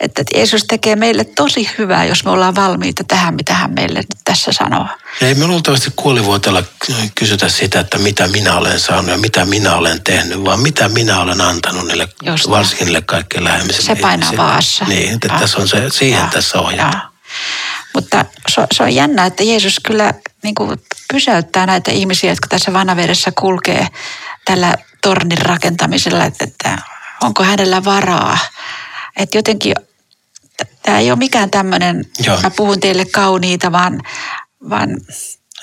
että 0.00 0.22
Jeesus 0.34 0.64
tekee 0.64 0.96
meille 0.96 1.24
tosi 1.24 1.70
hyvää, 1.78 2.04
jos 2.04 2.24
me 2.24 2.30
ollaan 2.30 2.56
valmiita 2.56 3.04
tähän, 3.04 3.34
mitä 3.34 3.54
hän 3.54 3.70
meille 3.74 3.98
nyt 3.98 4.20
tässä 4.24 4.52
sanoo. 4.52 4.86
Ei 5.20 5.34
me 5.34 5.46
luultavasti 5.46 5.92
kuolivuotella 5.96 6.62
kysytä 7.14 7.48
sitä, 7.48 7.80
että 7.80 7.98
mitä 7.98 8.28
minä 8.28 8.56
olen 8.56 8.80
saanut 8.80 9.10
ja 9.10 9.18
mitä 9.18 9.44
minä 9.44 9.74
olen 9.74 10.02
tehnyt, 10.04 10.44
vaan 10.44 10.60
mitä 10.60 10.88
minä 10.88 11.20
olen 11.20 11.40
antanut 11.40 11.86
niille, 11.86 12.08
Just 12.22 12.50
varsinkin 12.50 12.84
niille 12.84 13.02
kaikkein 13.02 13.44
lähemmille. 13.44 13.82
Se 13.82 13.94
painaa 13.94 14.32
vaassa. 14.36 14.84
Niin, 14.84 15.14
että 15.14 15.28
ja. 15.32 15.40
tässä 15.40 15.58
on 15.58 15.68
se, 15.68 15.90
siihen 15.90 16.20
ja. 16.20 16.28
tässä 16.32 16.60
ohjataan. 16.60 17.02
Mutta 17.94 18.24
se, 18.48 18.62
se 18.72 18.82
on 18.82 18.94
jännä, 18.94 19.26
että 19.26 19.44
Jeesus 19.44 19.80
kyllä 19.86 20.14
niin 20.42 20.54
kuin 20.54 20.80
pysäyttää 21.12 21.66
näitä 21.66 21.90
ihmisiä, 21.90 22.30
jotka 22.30 22.46
tässä 22.48 22.72
vanavedessä 22.72 23.32
kulkee 23.40 23.88
tällä 24.44 24.74
tornin 25.06 25.38
rakentamisella, 25.38 26.24
että 26.24 26.78
onko 27.22 27.44
hänellä 27.44 27.84
varaa. 27.84 28.38
Että 29.16 29.38
jotenkin 29.38 29.74
tämä 30.82 30.98
ei 30.98 31.10
ole 31.10 31.18
mikään 31.18 31.50
tämmöinen, 31.50 32.04
mä 32.42 32.50
puhun 32.50 32.80
teille 32.80 33.04
kauniita, 33.04 33.72
vaan, 33.72 34.02
vaan 34.70 34.88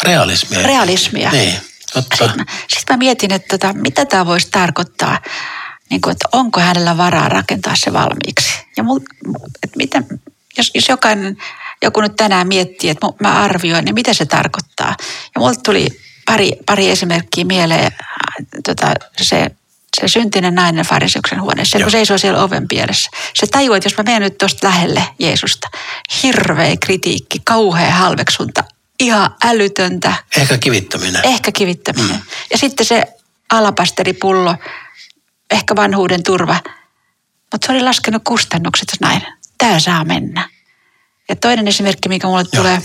realismia. 0.03 0.63
realismia. 0.63 1.31
Niin, 1.31 1.53
totta. 1.93 2.15
Sitten 2.17 2.37
mä, 2.37 2.45
sit 2.69 2.89
mä 2.89 2.97
mietin, 2.97 3.33
että 3.33 3.57
tota, 3.57 3.73
mitä 3.73 4.05
tämä 4.05 4.25
voisi 4.25 4.47
tarkoittaa, 4.51 5.19
niin 5.89 6.01
kuin, 6.01 6.11
että 6.11 6.29
onko 6.31 6.59
hänellä 6.59 6.97
varaa 6.97 7.29
rakentaa 7.29 7.75
se 7.75 7.93
valmiiksi. 7.93 8.53
Ja 8.77 8.83
mul, 8.83 8.99
että 9.63 9.77
mitä, 9.77 10.03
jos, 10.57 10.71
jos 10.73 10.89
jokainen, 10.89 11.37
joku 11.81 12.01
nyt 12.01 12.15
tänään 12.15 12.47
miettii, 12.47 12.89
että 12.89 13.07
mä 13.19 13.33
arvioin, 13.43 13.85
niin 13.85 13.95
mitä 13.95 14.13
se 14.13 14.25
tarkoittaa. 14.25 14.95
Ja 15.35 15.39
mulle 15.39 15.55
tuli 15.63 15.87
pari, 16.25 16.51
pari 16.65 16.89
esimerkkiä 16.89 17.45
mieleen. 17.45 17.91
Tota, 18.63 18.93
se, 19.21 19.51
se 20.01 20.07
syntinen 20.07 20.55
nainen 20.55 20.85
fariseuksen 20.85 21.41
huoneessa, 21.41 21.77
se 21.77 21.83
kun 21.83 21.91
seisoo 21.91 22.17
siellä 22.17 22.43
oven 22.43 22.67
pielessä. 22.67 23.09
Se 23.33 23.47
tajuaa, 23.47 23.77
että 23.77 23.87
jos 23.87 23.97
mä 23.97 24.03
menen 24.03 24.21
nyt 24.21 24.37
tuosta 24.37 24.67
lähelle 24.67 25.03
Jeesusta, 25.19 25.69
hirveä 26.23 26.77
kritiikki, 26.77 27.41
kauhea 27.45 27.91
halveksunta, 27.91 28.63
ihan 28.99 29.35
älytöntä. 29.43 30.13
Ehkä 30.37 30.57
kivittäminen. 30.57 31.21
Ehkä 31.25 31.51
kivittäminen. 31.51 32.15
Mm. 32.15 32.23
Ja 32.51 32.57
sitten 32.57 32.85
se 32.85 33.03
alapasteripullo, 33.51 34.55
ehkä 35.51 35.75
vanhuuden 35.75 36.23
turva. 36.23 36.59
Mutta 37.51 37.65
se 37.65 37.71
oli 37.71 37.81
laskenut 37.81 38.21
kustannukset 38.27 38.89
näin. 39.01 39.21
Tämä 39.57 39.79
saa 39.79 40.05
mennä. 40.05 40.49
Ja 41.29 41.35
toinen 41.35 41.67
esimerkki, 41.67 42.09
mikä 42.09 42.27
mulle 42.27 42.43
Joo. 42.53 42.63
tulee 42.63 42.81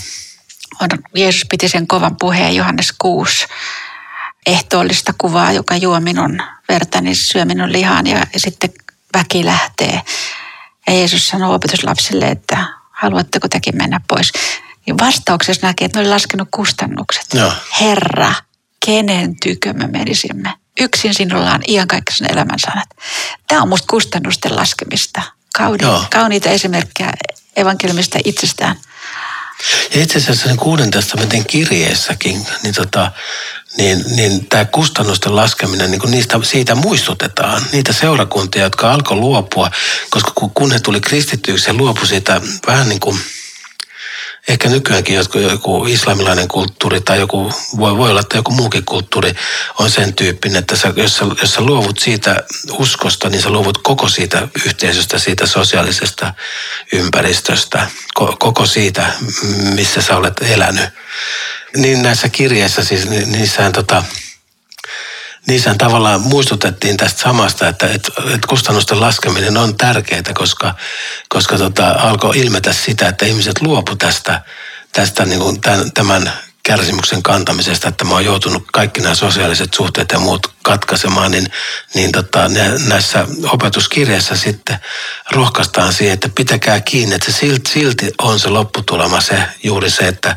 on, 0.81 0.88
Jeesus 1.14 1.44
piti 1.50 1.68
sen 1.68 1.87
kovan 1.87 2.16
puheen 2.16 2.57
Johannes 2.57 2.94
6 2.98 3.46
ehtoollista 4.46 5.14
kuvaa, 5.18 5.52
joka 5.52 5.76
juo 5.76 6.00
minun 6.00 6.42
vertani, 6.68 7.14
syö 7.14 7.44
minun 7.44 7.72
lihan 7.72 8.07
ja, 8.07 8.18
ja 8.18 8.40
sitten 8.40 8.70
väki 9.14 9.44
lähtee. 9.44 10.02
Ja 10.87 10.94
Jeesus 10.94 11.28
sanoo 11.28 11.54
opetuslapsille, 11.54 12.28
että 12.28 12.66
haluatteko 12.90 13.48
tekin 13.48 13.76
mennä 13.76 14.00
pois. 14.09 14.33
Niin 14.87 14.98
vastauksessa 14.98 15.66
näkee, 15.66 15.85
että 15.85 15.98
ne 15.98 16.02
oli 16.02 16.11
laskenut 16.14 16.48
kustannukset. 16.50 17.35
No. 17.35 17.52
Herra, 17.81 18.33
kenen 18.87 19.37
tykö 19.42 19.72
me 19.72 19.87
menisimme? 19.87 20.54
Yksin 20.81 21.14
sinulla 21.14 21.52
on 21.52 21.61
iankaikkisen 21.68 22.33
elämän 22.33 22.59
sanat. 22.59 22.88
Tämä 23.48 23.62
on 23.62 23.68
musta 23.68 23.87
kustannusten 23.90 24.57
laskemista. 24.57 25.22
Kauniita, 25.54 26.04
kauniita 26.12 26.48
esimerkkejä 26.48 27.12
evankeliumista 27.57 28.18
itsestään. 28.24 28.76
Ja 29.94 30.03
itse 30.03 30.18
asiassa 30.18 30.49
sen 30.49 30.57
kuuden 30.57 30.90
testamentin 30.90 31.44
kirjeessäkin, 31.47 32.47
niin 32.62 32.75
tota, 32.75 33.12
niin, 33.77 34.05
niin 34.16 34.47
tämä 34.47 34.64
kustannusten 34.64 35.37
laskeminen, 35.37 35.90
niin 35.90 36.11
niistä, 36.11 36.38
siitä 36.42 36.75
muistutetaan. 36.75 37.62
Niitä 37.73 37.92
seurakuntia, 37.92 38.62
jotka 38.62 38.92
alkoi 38.92 39.16
luopua, 39.16 39.71
koska 40.11 40.33
kun, 40.55 40.73
he 40.73 40.81
tuli 40.81 41.01
kristityiksi, 41.01 41.66
he 41.66 41.73
luopu 41.73 42.07
siitä 42.07 42.40
vähän 42.66 42.88
niin 42.88 43.01
kuin– 43.01 43.18
ehkä 44.48 44.68
nykyäänkin 44.68 45.16
joku, 45.16 45.38
joku 45.38 45.87
islamilainen 45.87 46.48
kulttuuri 46.48 47.00
tai 47.00 47.18
joku, 47.18 47.52
voi, 47.76 47.96
voi 47.96 48.11
olla, 48.11 48.20
että 48.20 48.37
joku 48.37 48.52
muukin 48.52 48.84
kulttuuri 48.84 49.34
on 49.78 49.90
sen 49.90 50.14
tyyppinen, 50.14 50.58
että 50.58 50.76
sä, 50.76 50.92
jos, 50.96 51.16
sä, 51.16 51.24
jos 51.40 51.54
sä 51.54 51.61
luovut 51.61 51.98
siitä 51.98 52.42
uskosta, 52.72 53.28
niin 53.28 53.42
sä 53.42 53.50
luovut 53.50 53.78
koko 53.78 54.08
siitä 54.08 54.48
yhteisöstä, 54.66 55.18
siitä 55.18 55.46
sosiaalisesta 55.46 56.34
ympäristöstä, 56.92 57.87
koko 58.14 58.66
siitä, 58.66 59.12
missä 59.74 60.02
sä 60.02 60.16
olet 60.16 60.42
elänyt. 60.42 60.88
Niin 61.76 62.02
näissä 62.02 62.28
kirjeissä 62.28 62.84
siis, 62.84 63.08
niissähän 63.08 63.72
tota, 63.72 64.04
niissä 65.48 65.74
tavallaan 65.78 66.20
muistutettiin 66.20 66.96
tästä 66.96 67.22
samasta, 67.22 67.68
että, 67.68 67.87
että, 67.87 68.12
että 68.34 68.48
kustannusten 68.48 69.00
laskeminen 69.00 69.56
on 69.56 69.76
tärkeää, 69.76 70.22
koska, 70.34 70.74
koska 71.28 71.58
tota, 71.58 71.90
alkoi 71.90 72.38
ilmetä 72.38 72.72
sitä, 72.72 73.08
että 73.08 73.26
ihmiset 73.26 73.61
luopu 73.61 73.96
tästä, 73.96 74.42
tästä 74.92 75.24
niin 75.24 75.40
kuin 75.40 75.61
tämän, 75.61 75.92
tämän 75.92 76.32
kärsimyksen 76.68 77.22
kantamisesta, 77.22 77.88
että 77.88 78.04
mä 78.04 78.11
oon 78.11 78.24
joutunut 78.24 78.64
kaikki 78.72 79.00
nämä 79.00 79.14
sosiaaliset 79.14 79.74
suhteet 79.74 80.12
ja 80.12 80.18
muut 80.18 80.52
katkaisemaan, 80.62 81.31
niin, 81.31 81.46
niin 81.94 82.12
tota, 82.12 82.50
näissä 82.88 83.26
opetuskirjeissä 83.42 84.37
sitten 84.37 84.76
rohkaistaan 85.31 85.92
siihen, 85.92 86.14
että 86.14 86.28
pitäkää 86.28 86.81
kiinni, 86.81 87.14
että 87.14 87.33
se 87.33 87.38
silti, 87.38 87.70
silti 87.70 88.11
on 88.22 88.40
se 88.40 88.48
lopputulema 88.48 89.20
se 89.20 89.42
juuri 89.62 89.90
se, 89.90 90.09
että, 90.09 90.37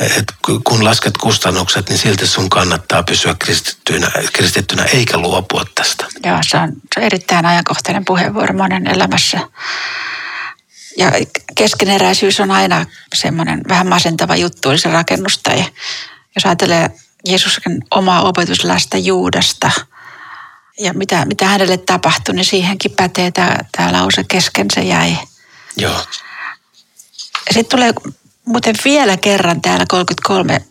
että 0.00 0.34
kun 0.64 0.84
lasket 0.84 1.18
kustannukset, 1.18 1.88
niin 1.88 1.98
silti 1.98 2.26
sun 2.26 2.50
kannattaa 2.50 3.02
pysyä 3.02 3.36
kristittynä, 3.38 4.10
kristittynä 4.32 4.82
eikä 4.82 5.18
luopua 5.18 5.64
tästä. 5.74 6.04
Joo, 6.24 6.38
se 6.48 6.56
on, 6.56 6.72
se 6.94 7.00
on 7.00 7.06
erittäin 7.06 7.46
ajankohtainen 7.46 8.04
puheenvuoro 8.04 8.54
monen 8.54 8.86
elämässä. 8.86 9.40
Ja 10.98 11.12
keskeneräisyys 11.54 12.40
on 12.40 12.50
aina 12.50 12.86
semmoinen 13.14 13.60
vähän 13.68 13.86
masentava 13.86 14.36
juttu, 14.36 14.68
oli 14.68 14.78
se 14.78 14.88
rakennus 14.88 15.38
tai 15.38 15.64
jos 16.34 16.46
ajattelee 16.46 16.90
Jeesuksen 17.24 17.78
omaa 17.90 18.22
opetuslästä 18.22 18.98
Juudasta 18.98 19.70
ja 20.78 20.92
mitä, 20.92 21.24
mitä 21.24 21.46
hänelle 21.46 21.76
tapahtui, 21.76 22.34
niin 22.34 22.44
siihenkin 22.44 22.90
pätee 22.96 23.30
tämä, 23.30 23.56
tämä 23.76 23.92
lause 23.92 24.24
kesken 24.24 24.66
se 24.70 24.80
jäi. 24.80 25.18
Joo. 25.76 26.00
Sitten 27.50 27.70
tulee 27.70 27.92
muuten 28.44 28.74
vielä 28.84 29.16
kerran 29.16 29.62
täällä 29.62 29.84
33 29.88 30.64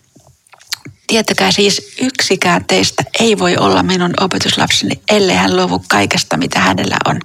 Tietäkää 1.08 1.52
siis, 1.52 1.96
yksikään 2.02 2.65
teistä 2.65 3.04
ei 3.20 3.39
voi 3.39 3.58
olla 3.58 3.84
minun 3.84 4.13
opetuslapseni, 4.20 5.02
ellei 5.10 5.36
hän 5.36 5.56
luovu 5.56 5.86
kaikesta, 5.88 6.38
mitä 6.38 6.60
hänellä 6.60 6.98
on. 7.06 7.20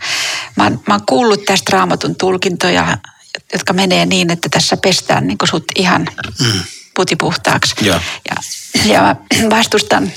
Mä 0.56 0.64
oon, 0.64 0.80
mä 0.88 0.94
oon 0.94 1.06
kuullut 1.08 1.44
tästä 1.44 1.72
raamatun 1.72 2.16
tulkintoja, 2.16 2.98
jotka 3.52 3.72
menee 3.72 4.06
niin, 4.06 4.30
että 4.30 4.48
tässä 4.48 4.76
pestään 4.76 5.26
niin 5.26 5.38
sut 5.50 5.64
ihan 5.76 6.08
mm. 6.40 6.60
putipuhtaaksi. 6.94 7.74
Ja. 7.80 8.00
Ja, 8.28 8.34
ja 8.84 9.00
mä 9.00 9.16
vastustan 9.50 10.12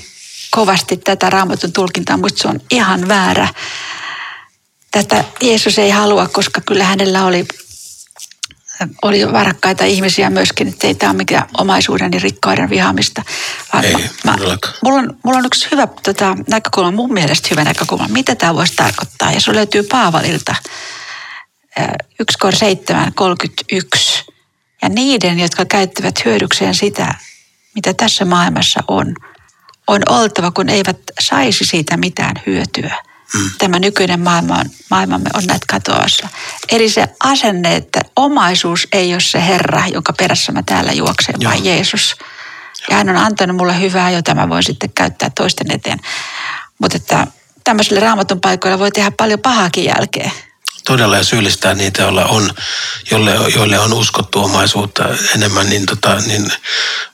kovasti 0.51 0.97
tätä 0.97 1.29
raamatun 1.29 1.73
tulkintaa, 1.73 2.17
mutta 2.17 2.41
se 2.41 2.47
on 2.47 2.61
ihan 2.71 3.07
väärä. 3.07 3.47
Tätä 4.91 5.23
Jeesus 5.41 5.79
ei 5.79 5.89
halua, 5.89 6.27
koska 6.27 6.61
kyllä 6.61 6.83
hänellä 6.83 7.25
oli 7.25 7.45
oli 9.01 9.31
varakkaita 9.33 9.85
ihmisiä 9.85 10.29
myöskin, 10.29 10.67
että 10.67 10.87
ei 10.87 10.95
tämä 10.95 11.09
ole 11.09 11.17
mikään 11.17 11.47
omaisuuden 11.57 12.11
ja 12.13 12.19
rikkaiden 12.19 12.69
vihaamista. 12.69 13.23
Vaan 13.73 13.85
ei, 13.85 13.93
mä, 14.25 14.37
mulla, 14.83 14.99
on, 14.99 15.17
mulla 15.23 15.37
on 15.37 15.45
yksi 15.45 15.67
hyvä 15.71 15.87
tota, 16.03 16.37
näkökulma, 16.49 16.91
mun 16.91 17.13
mielestä 17.13 17.47
hyvä 17.51 17.63
näkökulma, 17.63 18.07
mitä 18.07 18.35
tämä 18.35 18.55
voisi 18.55 18.73
tarkoittaa. 18.75 19.31
Ja 19.31 19.41
se 19.41 19.53
löytyy 19.53 19.83
Paavalilta 19.83 20.55
1 22.19 22.37
kor 22.39 22.55
7, 22.55 23.13
31. 23.13 24.25
Ja 24.81 24.89
niiden, 24.89 25.39
jotka 25.39 25.65
käyttävät 25.65 26.25
hyödykseen 26.25 26.75
sitä, 26.75 27.13
mitä 27.75 27.93
tässä 27.93 28.25
maailmassa 28.25 28.79
on, 28.87 29.15
on 29.87 30.01
oltava, 30.09 30.51
kun 30.51 30.69
eivät 30.69 30.97
saisi 31.19 31.65
siitä 31.65 31.97
mitään 31.97 32.35
hyötyä– 32.45 32.95
mm. 33.35 33.49
tämä 33.57 33.79
nykyinen 33.79 34.19
maailma 34.19 34.55
on, 34.55 34.65
maailmamme 34.89 35.29
on 35.33 35.43
näitä 35.47 35.65
katoavassa. 35.69 36.27
Eli 36.71 36.89
se 36.89 37.07
asenne, 37.23 37.75
että 37.75 38.01
omaisuus 38.15 38.87
ei 38.91 39.13
ole 39.13 39.21
se 39.21 39.47
Herra, 39.47 39.87
jonka 39.87 40.13
perässä 40.13 40.51
mä 40.51 40.63
täällä 40.65 40.91
juoksen, 40.91 41.35
Joo. 41.39 41.51
vaan 41.51 41.65
Jeesus. 41.65 42.15
Ja 42.89 42.95
hän 42.95 43.09
on 43.09 43.17
antanut 43.17 43.57
mulle 43.57 43.79
hyvää, 43.79 44.11
jota 44.11 44.35
mä 44.35 44.49
voin 44.49 44.63
sitten 44.63 44.89
käyttää 44.95 45.29
toisten 45.35 45.71
eteen. 45.71 45.99
Mutta 46.79 46.97
että 46.97 47.27
tämmöisillä 47.63 47.99
raamatun 47.99 48.41
paikoilla 48.41 48.79
voi 48.79 48.91
tehdä 48.91 49.11
paljon 49.11 49.39
pahaakin 49.39 49.85
jälkeen. 49.85 50.31
Todella 50.85 51.17
ja 51.17 51.23
syyllistää 51.23 51.73
niitä, 51.73 52.01
joilla 52.01 52.25
on, 52.25 52.49
joille, 53.11 53.35
joille 53.55 53.79
on 53.79 53.93
uskottu 53.93 54.43
omaisuutta 54.43 55.03
enemmän, 55.35 55.69
niin, 55.69 55.85
tota, 55.85 56.15
niin 56.15 56.51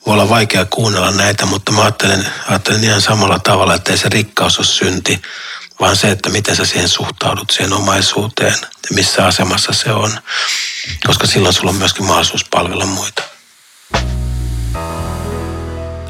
voi 0.05 0.13
olla 0.13 0.29
vaikea 0.29 0.65
kuunnella 0.65 1.12
näitä, 1.12 1.45
mutta 1.45 1.71
mä 1.71 1.81
ajattelen, 1.81 2.27
ajattelen 2.47 2.84
ihan 2.84 3.01
samalla 3.01 3.39
tavalla, 3.39 3.75
että 3.75 3.91
ei 3.91 3.97
se 3.97 4.10
rikkaus 4.10 4.57
ole 4.57 4.67
synti, 4.67 5.21
vaan 5.82 5.96
se, 5.96 6.12
että 6.12 6.30
miten 6.30 6.56
sä 6.56 6.65
siihen 6.65 6.89
suhtaudut, 6.89 7.52
siihen 7.52 7.74
omaisuuteen 7.74 8.56
ja 8.62 8.96
missä 8.96 9.26
asemassa 9.26 9.74
se 9.74 9.91
on. 9.91 10.20
Koska 11.08 11.28
silloin 11.28 11.54
sulla 11.54 11.70
on 11.70 11.76
myöskin 11.76 12.06
mahdollisuus 12.06 12.46
palvella 12.52 12.86
muita. 12.86 13.24